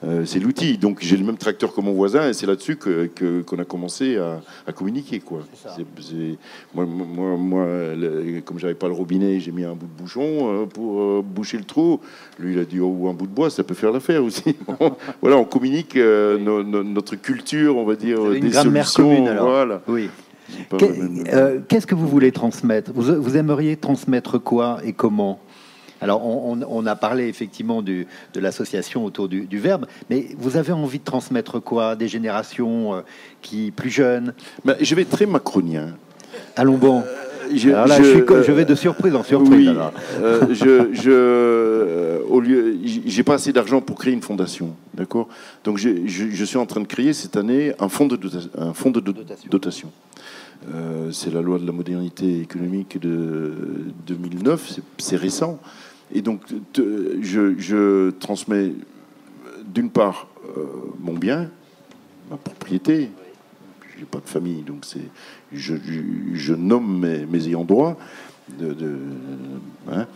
[0.03, 0.77] Euh, c'est l'outil.
[0.77, 3.65] Donc j'ai le même tracteur que mon voisin et c'est là-dessus qu'on que, qu'on a
[3.65, 5.19] commencé à, communiquer.
[5.19, 5.39] Quoi.
[6.73, 10.21] moi, moi, moi le, comme j'avais pas le robinet, j'ai mis un bout de bouchon
[10.23, 11.99] euh, pour euh, boucher le trou.
[12.39, 14.55] Lui, il a dit oh, un bout de bois, ça peut faire l'affaire aussi.
[15.21, 19.03] voilà, on communique notre culture, on va dire, des solutions.
[19.03, 19.81] Commune, Voilà.
[19.87, 20.09] Oui.
[21.67, 22.91] Qu'est-ce que vous voulez transmettre?
[22.93, 25.39] Vous aimeriez transmettre quoi et comment?
[26.01, 31.03] Alors, on, a parlé effectivement de l'association autour du, verbe, mais vous avez envie de
[31.03, 31.95] transmettre quoi?
[31.95, 33.01] Des générations euh,
[33.41, 34.33] qui plus jeunes?
[34.63, 35.95] Ben, Je vais être très macronien.
[36.55, 37.03] Allons bon.
[37.05, 39.69] Euh, je, là, je, vais de surprise en surprise.
[39.69, 39.77] Oui,
[40.21, 45.27] euh, je, je, au lieu, j'ai pas assez d'argent pour créer une fondation, d'accord?
[45.63, 48.19] Donc je, suis en train de créer cette année un fonds de,
[48.57, 48.99] un fonds de
[49.49, 49.91] dotation.
[51.11, 53.51] c'est la loi de la modernité économique de
[54.05, 55.59] 2009, c'est récent.
[56.13, 56.41] Et donc,
[56.75, 58.73] je, transmets
[59.65, 60.65] d'une part euh,
[60.99, 61.49] mon bien,
[62.29, 63.09] ma propriété.
[63.93, 64.99] Je n'ai pas de famille, donc c'est,
[65.53, 67.97] je, nomme mes, ayants droit.
[68.57, 68.75] De,
[69.91, 70.07] hein.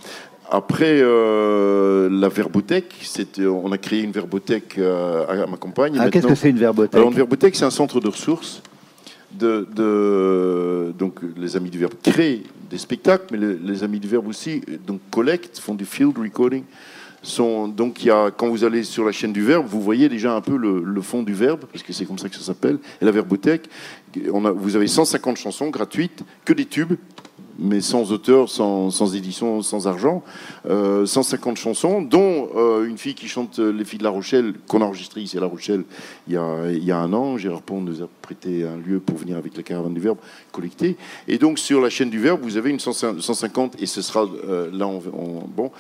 [0.49, 2.93] Après, euh, la verbothèque,
[3.39, 5.97] on a créé une verbothèque euh, à ma campagne.
[5.99, 6.95] Ah, qu'est-ce que c'est une verbothèque?
[6.95, 8.61] Alors, une verbothèque, c'est un centre de ressources.
[9.39, 14.61] Donc, les Amis du Verbe créent des spectacles, mais les, Amis du Verbe aussi
[15.11, 16.63] collectent, font du field recording.
[17.75, 18.07] Donc,
[18.37, 21.23] quand vous allez sur la chaîne du Verbe, vous voyez déjà un peu le, fond
[21.23, 22.79] du Verbe, parce que c'est comme ça que ça s'appelle.
[23.01, 23.69] Et la verbothèque,
[24.15, 26.95] vous avez 150 chansons gratuites, que des tubes,
[27.59, 30.23] mais sans auteur, sans, édition, sans argent.
[30.65, 34.81] 150 euh, chansons, dont euh, une fille qui chante Les filles de La Rochelle, qu'on
[34.81, 35.83] a enregistré ici à La Rochelle
[36.27, 37.37] il y a, il y a un an.
[37.37, 40.17] Gérard Pont nous a prêté un lieu pour venir avec la caravane du Verbe
[40.51, 40.97] collecter.
[41.27, 44.69] Et donc sur la chaîne du Verbe, vous avez une 150, et ce sera euh,
[44.71, 45.71] là, on, bon.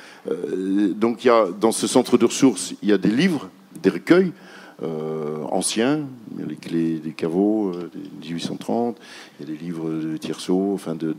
[0.95, 3.49] donc il y a, dans ce centre de ressources, il y a des livres,
[3.81, 4.31] des recueils.
[5.51, 6.01] anciens,
[6.47, 8.97] les clés des caveaux de 1830,
[9.39, 11.15] il y a des livres de Tierceau, enfin de,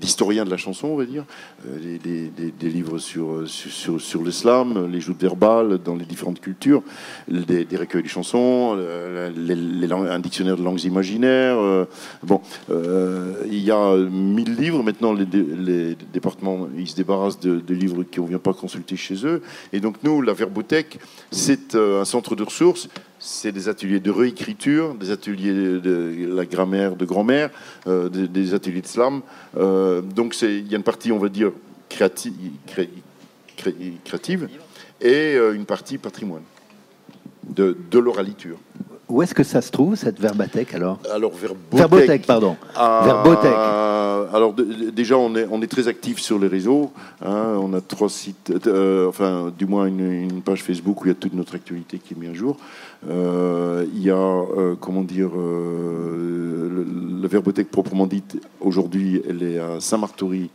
[0.00, 1.24] d'historiens de, la chanson, on va dire,
[1.66, 6.82] euh, des, livres sur, sur, sur l'islam, les joutes verbales dans les différentes cultures,
[7.28, 11.58] des, recueils de chansons, un dictionnaire de langues imaginaires.
[11.58, 11.84] Euh,
[12.22, 12.40] bon,
[12.70, 14.82] euh, il y a mille livres.
[14.82, 19.42] Maintenant, les, départements, ils se débarrassent de, livres qu'on ne vient pas consulter chez eux.
[19.72, 20.98] Et donc, nous, la Verbothèque,
[21.30, 22.85] c'est un centre de ressources
[23.18, 27.50] c'est des ateliers de réécriture, des ateliers de la grammaire de grand-mère,
[27.86, 29.22] euh, des, ateliers de slam.
[29.56, 31.52] Euh, donc il y a une partie, on va dire,
[31.88, 32.40] créative,
[35.00, 36.42] et euh, une partie patrimoine
[37.48, 38.58] de, de l'oraliture.
[39.08, 41.32] Où est-ce que ça se trouve, cette verbathèque, alors Alors,
[41.72, 42.26] verbothèque.
[42.26, 42.56] pardon.
[42.74, 43.24] Ah,
[44.32, 44.54] alors,
[44.92, 46.90] déjà, on est, on est très actif sur les réseaux.
[47.24, 47.56] Hein.
[47.60, 51.14] on a trois sites, euh, enfin, du moins une, page Facebook où il y a
[51.14, 52.56] toute notre actualité qui est mise à jour.
[53.08, 55.30] Euh, il y a, euh, comment dire,
[57.22, 60.50] la verbothèque proprement dite, aujourd'hui, elle est à Saint-Martory,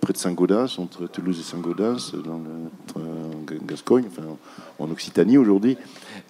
[0.00, 4.22] près de Saint-Gaudens, entre Toulouse et Saint-Gaudens, dans le, Gascogne, enfin,
[4.78, 5.76] en Occitanie aujourd'hui.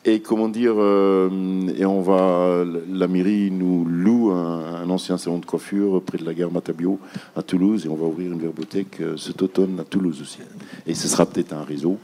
[0.05, 5.47] Et comment dire, euh, et on va, la mairie nous loue un, ancien salon de
[5.47, 6.99] coiffure près de la gare Matabio
[7.37, 10.39] à Toulouse, et on va ouvrir une verbothèque euh, cet automne à Toulouse aussi.
[10.87, 11.99] Et ce sera peut-être un réseau,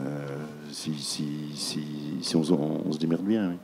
[0.00, 0.38] euh,
[0.72, 0.92] si,
[2.34, 3.54] on, se démerde bien.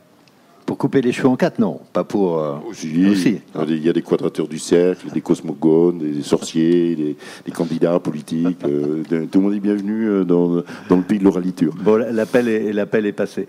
[0.65, 2.39] Pour couper les cheveux en quatre, non, pas pour.
[2.39, 2.87] Euh, aussi.
[3.67, 8.63] Il y a des quadrateurs du cercle, des cosmogones, des sorciers, des, candidats politiques.
[8.65, 11.75] Euh, tout le monde est bienvenu euh, dans, dans le pays de l'oraliture.
[11.79, 13.47] Bon, l'appel est, l'appel est passé.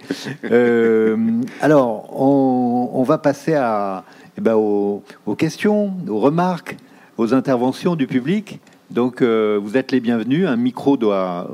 [1.62, 4.05] alors, on, va passer à,
[4.37, 6.77] eh ben, aux, aux, questions, aux remarques,
[7.17, 8.61] aux interventions du public.
[8.91, 10.47] Donc, vous êtes les bienvenus.
[10.47, 11.49] Un micro doit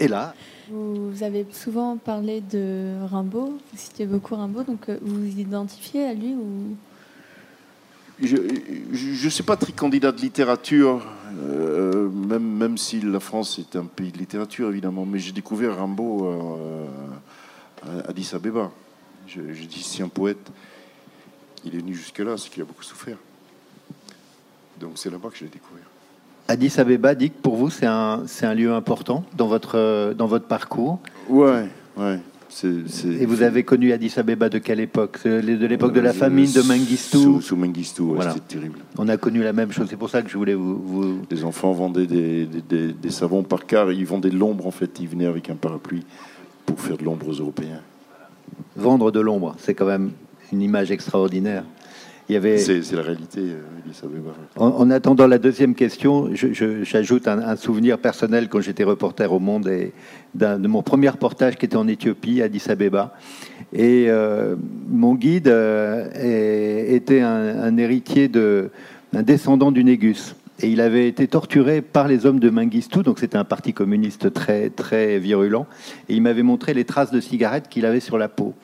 [0.00, 0.34] est là.
[0.70, 6.04] Vous avez souvent parlé de Rimbaud, vous citez beaucoup Rimbaud, donc euh, vous vous identifiez
[6.04, 6.76] à lui ou?
[8.20, 8.36] Je
[9.24, 11.06] ne suis pas très candidat de littérature,
[11.40, 15.78] euh, même, même si la France est un pays de littérature évidemment, mais j'ai découvert
[15.78, 16.86] Rimbaud euh,
[17.82, 18.70] à Addis Abeba.
[19.26, 20.50] Je, dis si un poète,
[21.64, 23.18] il est venu jusque-là, c'est qu'il a beaucoup souffert.
[24.80, 25.87] Donc c'est là-bas que je l'ai découvert.
[26.48, 30.26] Addis Abeba, dit que pour vous, c'est un, c'est un lieu important dans votre, dans
[30.26, 30.98] votre parcours.
[31.28, 32.18] Ouais, ouais.
[33.04, 35.20] Et vous avez connu Addis Abeba de quelle époque?
[35.24, 38.78] De l'époque de la famine de Mengistu Sous, sous Mengistu, c'était terrible.
[38.96, 40.80] On a connu la même chose, c'est pour ça que je voulais vous...
[40.82, 41.20] vous...
[41.30, 44.98] Les enfants vendaient des, des, des, savons par quart, ils vendaient de l'ombre en fait,
[44.98, 46.04] ils venaient avec un parapluie
[46.64, 47.82] pour faire de l'ombre aux Européens.
[48.76, 50.12] Vendre de l'ombre, c'est quand même
[50.50, 51.64] une image extraordinaire.
[52.28, 54.00] C'est la réalité, euh,
[54.56, 59.92] en, attendant la deuxième question, j'ajoute un, souvenir personnel quand j'étais reporter au Monde et
[60.34, 63.14] de mon premier reportage qui était en Éthiopie, à Addis Abeba.
[63.72, 64.56] Et euh,
[64.88, 66.06] mon guide euh,
[66.94, 68.70] était un, héritier de,
[69.14, 70.36] un descendant du Négus.
[70.60, 74.34] Et il avait été torturé par les hommes de Mengistu, donc c'était un parti communiste
[74.34, 75.66] très, très virulent.
[76.10, 78.54] Et il m'avait montré les traces de cigarettes qu'il avait sur la peau.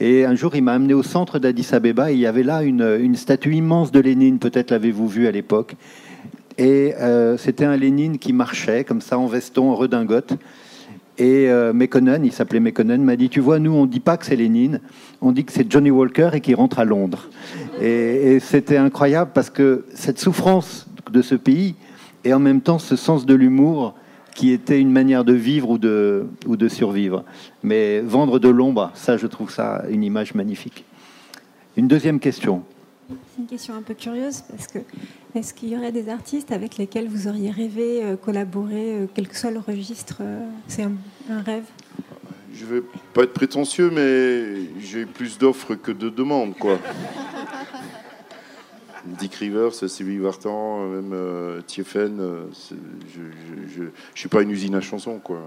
[0.00, 2.62] Et un jour, il m'a amené au centre d'Addis Abeba et il y avait là
[2.62, 5.74] une, statue immense de Lénine, peut-être l'avez-vous vu à l'époque.
[6.56, 10.34] Et euh, c'était un Lénine qui marchait comme ça en veston, en redingote.
[11.18, 11.72] Et euh,
[12.22, 14.80] il s'appelait Mekonnen, m'a dit, tu vois, nous, on ne dit pas que c'est Lénine,
[15.20, 17.28] on dit que c'est Johnny Walker et qu'il rentre à Londres.
[17.82, 21.74] Et c'était incroyable parce que cette souffrance de ce pays
[22.24, 23.94] et en même temps ce sens de l'humour
[24.38, 27.24] qui était une manière de vivre ou de, ou de survivre.
[27.64, 30.84] Mais vendre de l'ombre, ça, je trouve ça une image magnifique.
[31.76, 32.62] Une deuxième question.
[33.08, 34.78] C'est une question un peu curieuse parce que
[35.34, 39.26] est-ce qu'il y aurait des artistes avec lesquels vous auriez rêvé euh, collaborer, euh, quel
[39.26, 40.92] que soit le registre euh, C'est un,
[41.44, 41.64] rêve?
[42.54, 42.82] Je vais
[43.14, 46.78] pas être prétentieux, mais j'ai plus d'offres que de demandes, quoi.
[49.18, 52.44] Dick Rivers, Sylvie Vartan, même euh, Tiefen, euh,
[53.12, 55.40] je ne suis pas une usine à chansons, quoi.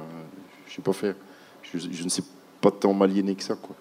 [0.68, 1.16] Je sais pas faire.
[1.64, 2.24] Je, ne sais
[2.60, 3.76] pas tant m'aliéner que ça, quoi.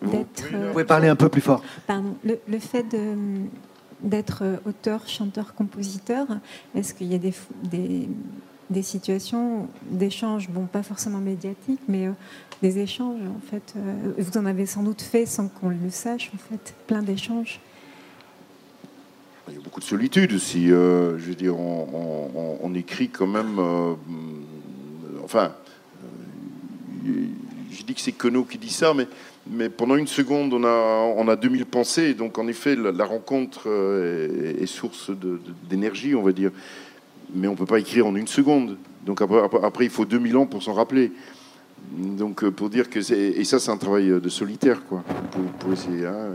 [0.00, 0.26] Vous,
[0.72, 1.62] pouvez parler un peu plus fort.
[1.86, 2.16] Pardon.
[2.24, 2.84] Le, fait
[4.00, 6.26] d'être auteur, chanteur, compositeur,
[6.74, 8.08] est-ce qu'il y a des, des,
[8.72, 12.12] des situations d'échanges, bon, pas forcément médiatiques, mais euh,
[12.62, 13.74] des échanges, en fait.
[13.76, 17.60] Euh, vous en avez sans doute fait sans qu'on le sache, en fait, plein d'échanges.
[19.48, 20.72] Il y a beaucoup de solitude aussi.
[20.72, 23.60] Euh, je veux dire, on, écrit quand même.
[25.22, 25.52] enfin,
[27.04, 29.06] je dis que c'est Queneau qui dit ça, mais,
[29.46, 32.14] mais pendant une seconde, on a, on a 2000 pensées.
[32.14, 33.68] Donc, en effet, la, rencontre
[34.58, 35.10] est source
[35.68, 36.50] d'énergie, on va dire
[37.34, 38.76] mais on ne peut pas écrire en une seconde.
[39.04, 41.12] Donc après, il faut 2000 ans pour s'en rappeler.
[41.90, 45.02] Donc euh, pour dire que c'est et ça c'est un travail de solitaire quoi.
[45.58, 46.06] Pour, essayer.
[46.06, 46.30] Hein.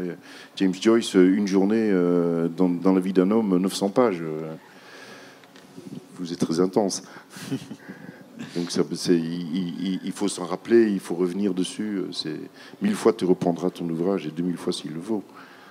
[0.58, 4.24] James Joyce, une journée euh, dans, la vie d'un homme, 900 pages.
[6.20, 7.04] Vous êtes très intense.
[8.56, 12.02] Donc ça, il, il, faut s'en rappeler, il faut revenir dessus.
[12.12, 12.40] C'est
[12.82, 15.24] mille fois tu reprendras ton ouvrage et deux mille fois s'il le vaut.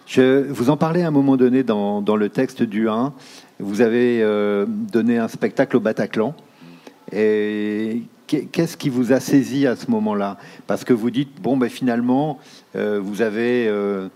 [0.06, 3.12] Je, vous en parlez à un moment donné dans, le texte du 1
[3.58, 6.34] vous avez euh, donné un spectacle au Bataclan.
[7.10, 10.36] Et qu'est-ce qui vous a saisi à ce moment-là?
[10.66, 12.38] Parce que vous dites, bon, ben, finalement,
[12.76, 14.08] euh, vous avez euh,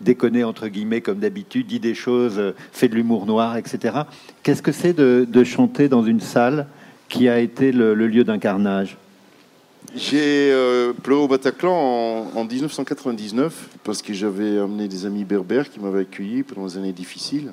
[0.00, 4.00] déconné, entre guillemets, comme d'habitude, dit des choses, fait de l'humour noir, etc.
[4.42, 6.66] Qu'est-ce que c'est de, chanter dans une salle
[7.08, 8.98] qui a été le, lieu d'un carnage?
[9.94, 10.52] J'ai
[11.02, 16.00] pleuré au Bataclan en, en, 1999 parce que j'avais amené des amis berbères qui m'avaient
[16.00, 17.52] accueilli pendant des années difficiles.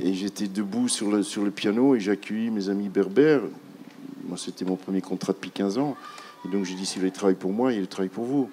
[0.00, 3.42] Et j'étais debout sur le, sur le piano et j'ai accueilli mes amis berbères.
[4.24, 5.96] Moi, c'était mon premier contrat depuis 15 ans.
[6.44, 8.50] Et donc, j'ai dit, si vous travaillent pour moi, il travaille pour vous.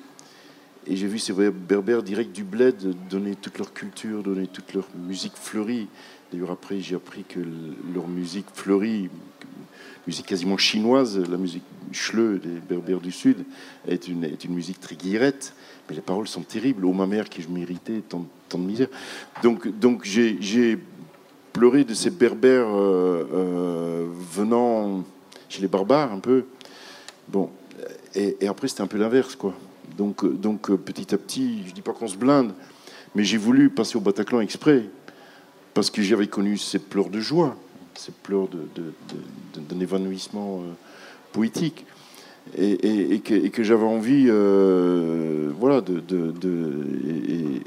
[0.87, 4.85] Et j'ai vu ces berbères direct du bled donner toute leur culture, donner toute leur
[5.07, 5.87] musique fleurie.
[6.31, 7.39] D'ailleurs, après, j'ai appris que
[7.93, 9.09] leur musique fleurie,
[10.07, 13.37] musique quasiment chinoise, la musique chleu des berbères du Sud,
[13.87, 15.53] est une, est une musique très guillerette.
[15.89, 16.85] Mais les paroles sont terribles.
[16.85, 18.87] Oh, ma mère, qui je m'irritais, tant, de misère.
[19.43, 20.79] Donc, donc j'ai
[21.55, 25.05] pleurer de ces berbères euh, euh, venant
[25.47, 26.45] chez les barbares un peu.
[27.29, 27.49] Bon,
[28.13, 29.53] et, après c'était un peu l'inverse, quoi.
[29.97, 32.53] Donc, donc petit à petit, je dis pas qu'on se blinde,
[33.13, 34.89] mais j'ai voulu passer au Bataclan exprès
[35.73, 37.55] parce que j'avais connu ces pleurs de joie,
[37.95, 40.73] ces pleurs d'un de, évanouissement euh,
[41.31, 41.85] poétique.
[42.57, 44.29] Et, que, j'avais envie,
[45.59, 46.03] voilà, de,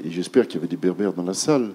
[0.05, 1.71] et j'espère qu'il y avait des berbères dans la salle,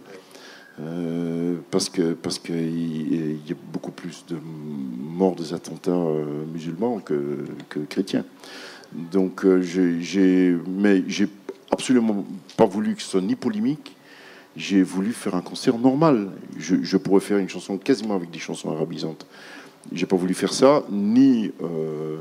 [0.80, 6.98] euh, parce que parce qu'il y a beaucoup plus de morts des attentats euh, musulmans
[6.98, 8.24] que, que, chrétiens.
[8.92, 11.28] Donc euh, j'ai mais j'ai
[11.70, 12.24] absolument
[12.56, 13.96] pas voulu que ce soit ni polémique.
[14.56, 16.30] J'ai voulu faire un concert normal.
[16.58, 19.26] Je, pourrais faire une chanson quasiment avec des chansons arabisantes.
[19.92, 21.50] J'ai pas voulu faire ça, ni.
[21.62, 22.18] Euh,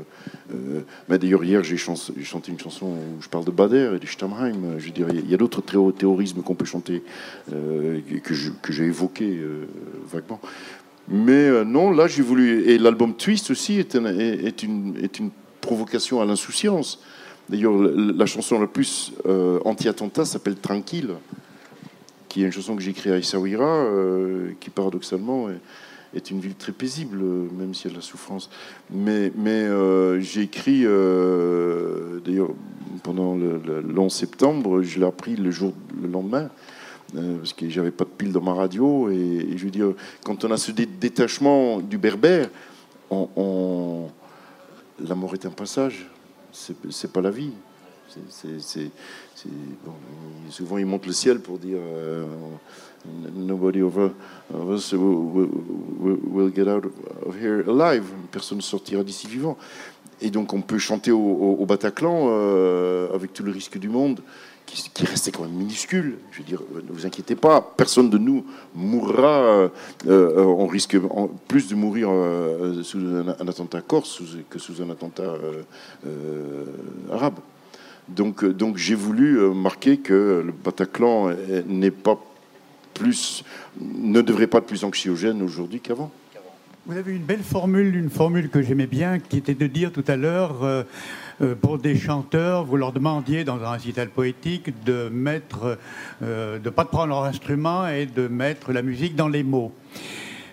[0.52, 4.06] euh, mais d'ailleurs, hier, j'ai chanté une chanson où je parle de Bader et de
[4.06, 4.78] Stammheim.
[4.78, 5.62] Je dirais, il y a d'autres
[5.92, 7.02] théorismes qu'on peut chanter,
[7.52, 9.38] euh, que j'ai évoqué
[10.12, 10.40] vaguement.
[11.08, 12.68] Mais non, là, j'ai voulu.
[12.68, 15.30] Et l'album Twist aussi est, une, est une
[15.60, 17.00] provocation à l'insouciance.
[17.48, 19.12] D'ailleurs, la chanson la plus
[19.64, 21.14] anti-attentat s'appelle Tranquille,
[22.34, 23.86] qui est une chanson que j'ai écrite à Essaouira,
[24.58, 25.48] qui paradoxalement
[26.16, 28.50] est une ville très paisible, même s'il y a de la souffrance.
[28.90, 32.50] Mais, mais euh, j'ai écrit, euh, d'ailleurs,
[33.04, 33.60] pendant le,
[33.96, 35.72] 11 septembre, je l'ai appris le, jour,
[36.02, 36.50] le lendemain,
[37.14, 39.10] euh, parce que j'avais pas de pile dans ma radio.
[39.10, 39.92] Et, je veux dire,
[40.24, 42.48] quand on a ce détachement du berbère,
[43.10, 44.08] on,
[45.06, 46.10] la mort est un passage,
[46.52, 47.52] c'est pas la vie.
[50.50, 51.78] Souvent, ils montent le ciel pour dire
[53.34, 53.98] nobody of
[54.70, 56.84] us will, get out
[57.26, 58.04] of here alive.
[58.30, 59.56] Personne ne sortira d'ici vivant.
[60.20, 64.20] Et donc on peut chanter au, Bataclan euh, avec tout le risque du monde,
[64.64, 66.18] qui, restait quand même minuscule.
[66.30, 68.44] Je veux dire, ne vous inquiétez pas, personne de nous
[68.74, 69.42] mourra.
[69.42, 69.68] Euh,
[70.06, 70.96] euh, on risque
[71.48, 72.08] plus de mourir
[72.82, 75.34] sous un, attentat corse que sous un attentat
[77.10, 77.34] arabe.
[78.08, 81.30] Donc, donc j'ai voulu marquer que le Bataclan
[81.66, 82.18] n'est pas
[82.92, 83.44] plus,
[83.80, 86.10] ne devrait pas être plus anxiogène aujourd'hui qu'avant.
[86.86, 90.04] Vous avez une belle formule, une formule que j'aimais bien, qui était de dire tout
[90.06, 90.82] à l'heure, euh,
[91.40, 95.78] euh, pour des chanteurs, vous leur demandiez dans un récital poétique de mettre,
[96.22, 99.72] euh, de pas de prendre leur instrument et de mettre la musique dans les mots.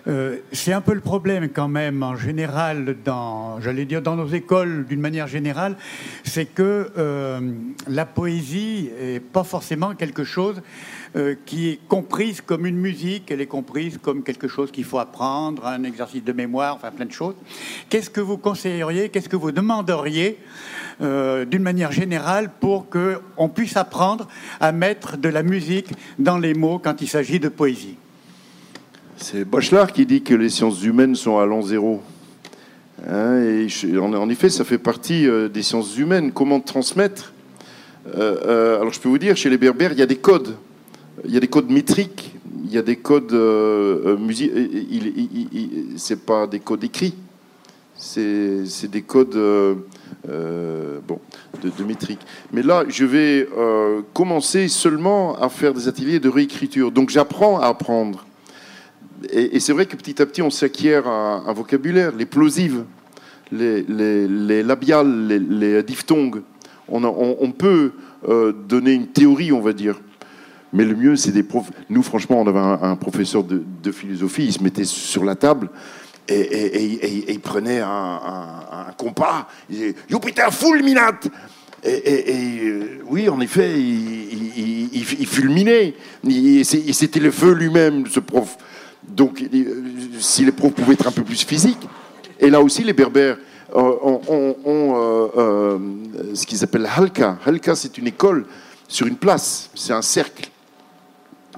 [0.07, 4.27] Euh, c'est un peu le problème quand même en général, dans, j'allais dire dans nos
[4.27, 5.77] écoles d'une manière générale,
[6.23, 7.39] c'est que euh,
[7.87, 10.61] la poésie est pas forcément quelque chose
[11.15, 14.99] euh, qui est comprise comme une musique, elle est comprise comme quelque chose qu'il faut
[14.99, 17.35] apprendre, un exercice de mémoire, enfin plein de choses.
[17.89, 20.39] Qu'est-ce que vous conseilleriez, qu'est-ce que vous demanderiez
[20.99, 24.27] d'une manière générale pour qu'on puisse apprendre
[24.59, 25.89] à mettre de la musique
[26.19, 27.97] dans les mots quand il s'agit de poésie?
[29.21, 32.01] C'est Bachelard qui dit que les sciences humaines sont à l'an zéro.
[33.07, 36.31] Hein, et en, effet, ça fait partie euh, des sciences humaines.
[36.31, 37.33] Comment transmettre
[38.15, 40.55] euh, euh, Alors, je peux vous dire, chez les berbères, il y a des codes.
[41.25, 42.33] Il y a des codes métriques.
[42.65, 43.33] Il y a des codes
[44.19, 44.51] musique.
[45.97, 47.13] C'est pas des codes écrits.
[47.95, 51.19] C'est des codes bon,
[51.61, 52.17] de, de.
[52.53, 53.47] Mais là, je vais
[54.13, 56.91] commencer seulement à faire des ateliers de réécriture.
[56.91, 58.25] Donc, j'apprends à apprendre
[59.29, 62.83] et, c'est vrai que petit à petit, on s'acquiert un, vocabulaire, les plosives,
[63.51, 66.41] les, labiales, les, diphtongues.
[66.87, 67.93] On, peut
[68.27, 69.99] euh, donner une théorie, on va dire.
[70.73, 71.71] Mais le mieux, c'est des profs.
[71.89, 75.69] Nous, franchement, on avait un, professeur de, philosophie, il se mettait sur la table
[76.27, 79.47] et, il prenait un, compas.
[79.69, 81.19] Il disait Jupiter fulminat
[81.83, 85.95] et, euh, oui, en effet, il, fulminait.
[86.63, 88.57] C'était le feu lui-même, ce prof.
[89.11, 89.83] Donc, euh,
[90.19, 91.87] si les profs pouvaient être un peu plus physiques,
[92.39, 93.37] et là aussi, les Berbères
[93.75, 94.55] euh, ont,
[95.37, 95.77] euh,
[96.33, 97.37] ce qu'ils appellent Halka.
[97.45, 98.45] Halka, c'est une école
[98.87, 100.49] sur une place, c'est un cercle.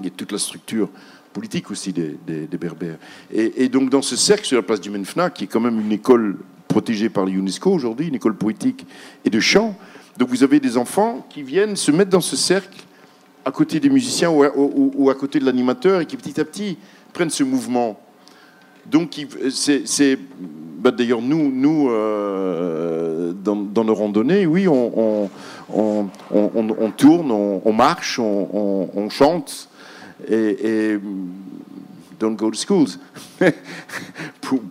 [0.00, 0.88] Il y a toute la structure
[1.32, 2.16] politique aussi des,
[2.58, 2.98] Berbères.
[3.32, 5.92] Et, donc, dans ce cercle, sur la place du Menfna, qui est quand même une
[5.92, 6.38] école
[6.68, 8.86] protégée par l'UNESCO aujourd'hui, une école poétique
[9.24, 9.76] et de chant,
[10.16, 12.80] donc vous avez des enfants qui viennent se mettre dans ce cercle
[13.44, 16.78] à côté des musiciens ou à côté de l'animateur et qui petit à petit
[17.14, 17.98] prennent ce mouvement.
[18.84, 20.18] Donc, c'est.
[20.84, 25.30] Bah, d'ailleurs, nous, nous euh, dans, nos randonnées, oui, on,
[25.72, 29.70] on, tourne, on, marche, on, chante.
[30.28, 30.98] Et,
[32.24, 32.86] don't go to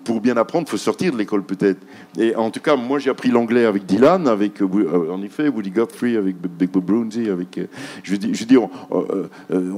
[0.04, 1.80] pour, bien apprendre, il faut sortir de l'école peut-être.
[2.18, 5.72] Et en tout cas, moi j'ai appris l'anglais avec Dylan, avec euh, en effet Woody
[5.72, 7.58] Guthrie, avec Big Bob Brunzi, avec.
[7.58, 7.68] Euh,
[8.04, 8.70] je dis, je dis on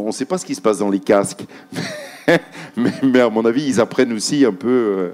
[0.06, 1.46] ne sait pas ce qui se passe dans les casques.
[3.04, 5.12] mais, à mon avis, ils apprennent aussi un peu euh,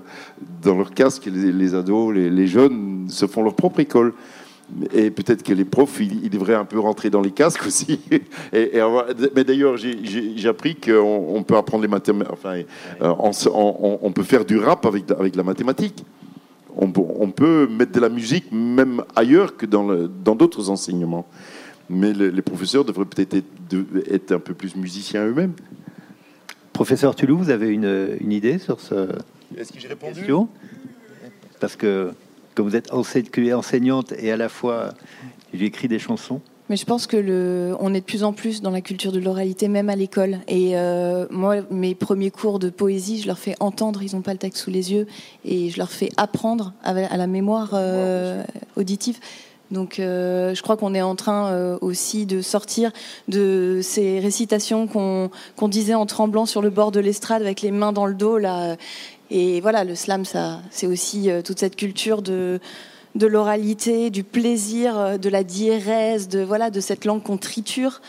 [0.61, 4.13] dans leur casque, les, ados, les, jeunes se font leur propre école.
[4.93, 7.99] Et peut-être que les profs, ils, devraient un peu rentrer dans les casques aussi.
[8.53, 8.79] Et,
[9.35, 12.33] mais d'ailleurs, j'ai appris qu'on peut apprendre les mathématiques.
[12.33, 12.61] Enfin,
[13.01, 16.05] euh, on, peut faire du rap avec, avec la mathématique.
[16.77, 21.27] On, peut mettre de la musique même ailleurs que dans d'autres enseignements.
[21.89, 23.45] Mais les professeurs devraient peut-être être,
[24.09, 25.53] être, un peu plus musiciens eux-mêmes.
[26.71, 29.09] Professeur Tulou, vous avez une, idée sur ce
[29.57, 30.15] Est-ce que j'ai répondu?
[30.15, 30.47] question?
[31.59, 32.11] Parce que,
[32.55, 34.93] que vous êtes enseignante et à la fois,
[35.53, 36.41] j'ai écrit des chansons.
[36.71, 39.19] Mais je pense que le, on est de plus en plus dans la culture de
[39.19, 40.39] l'oralité, même à l'école.
[40.47, 44.31] Et euh, moi, mes premiers cours de poésie, je leur fais entendre, ils n'ont pas
[44.31, 45.05] le texte sous les yeux,
[45.43, 48.41] et je leur fais apprendre à, la mémoire euh,
[48.77, 49.19] auditive.
[49.69, 52.91] Donc euh, je crois qu'on est en train aussi de sortir
[53.27, 57.91] de ces récitations qu'on disait en tremblant sur le bord de l'estrade avec les mains
[57.91, 58.37] dans le dos.
[58.37, 58.77] Là.
[59.33, 62.59] Et voilà, le slam, ça, c'est aussi euh, toute cette culture de,
[63.15, 68.01] de l'oralité, du plaisir, de la diérèse, de, voilà, de cette langue qu'on triture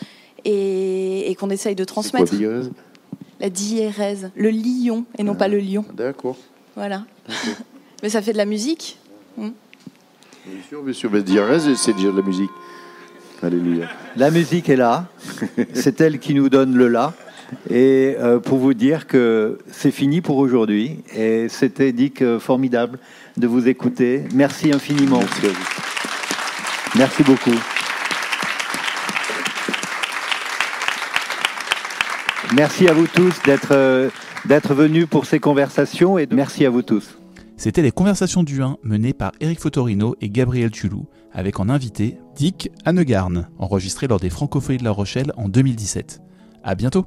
[0.45, 2.37] et, qu'on essaye de transmettre.
[2.37, 2.69] Quoi,
[3.39, 5.85] la diérèse, le lion et non pas le lion.
[5.93, 6.37] D'accord.
[6.75, 7.05] Voilà.
[8.03, 8.97] Mais ça fait de la musique?
[9.37, 9.49] Hmm.
[10.45, 11.09] Bien sûr, bien sûr.
[11.11, 12.49] Mais diarèse, c'est déjà de la musique.
[13.41, 13.89] Alléluia.
[14.15, 15.07] La musique est là.
[15.73, 17.13] c'est elle qui nous donne le là.
[17.69, 20.99] Et euh, pour vous dire que c'est fini pour aujourd'hui.
[21.15, 22.99] Et c'était, Dick, euh, formidable
[23.37, 24.23] de vous écouter.
[24.33, 25.19] Merci infiniment.
[25.19, 25.47] Merci
[26.95, 27.59] Merci beaucoup.
[32.55, 34.09] Merci à vous tous d'être euh,
[34.45, 37.17] d'être venus pour ces conversations merci à vous tous.
[37.57, 42.17] C'était les conversations du 1 menées par Eric Fotorino et Gabriel Tulou, avec en invité
[42.35, 46.19] Dick Hannegarn, enregistré lors des Francophonies de La Rochelle en 2017.
[46.63, 47.05] À bientôt!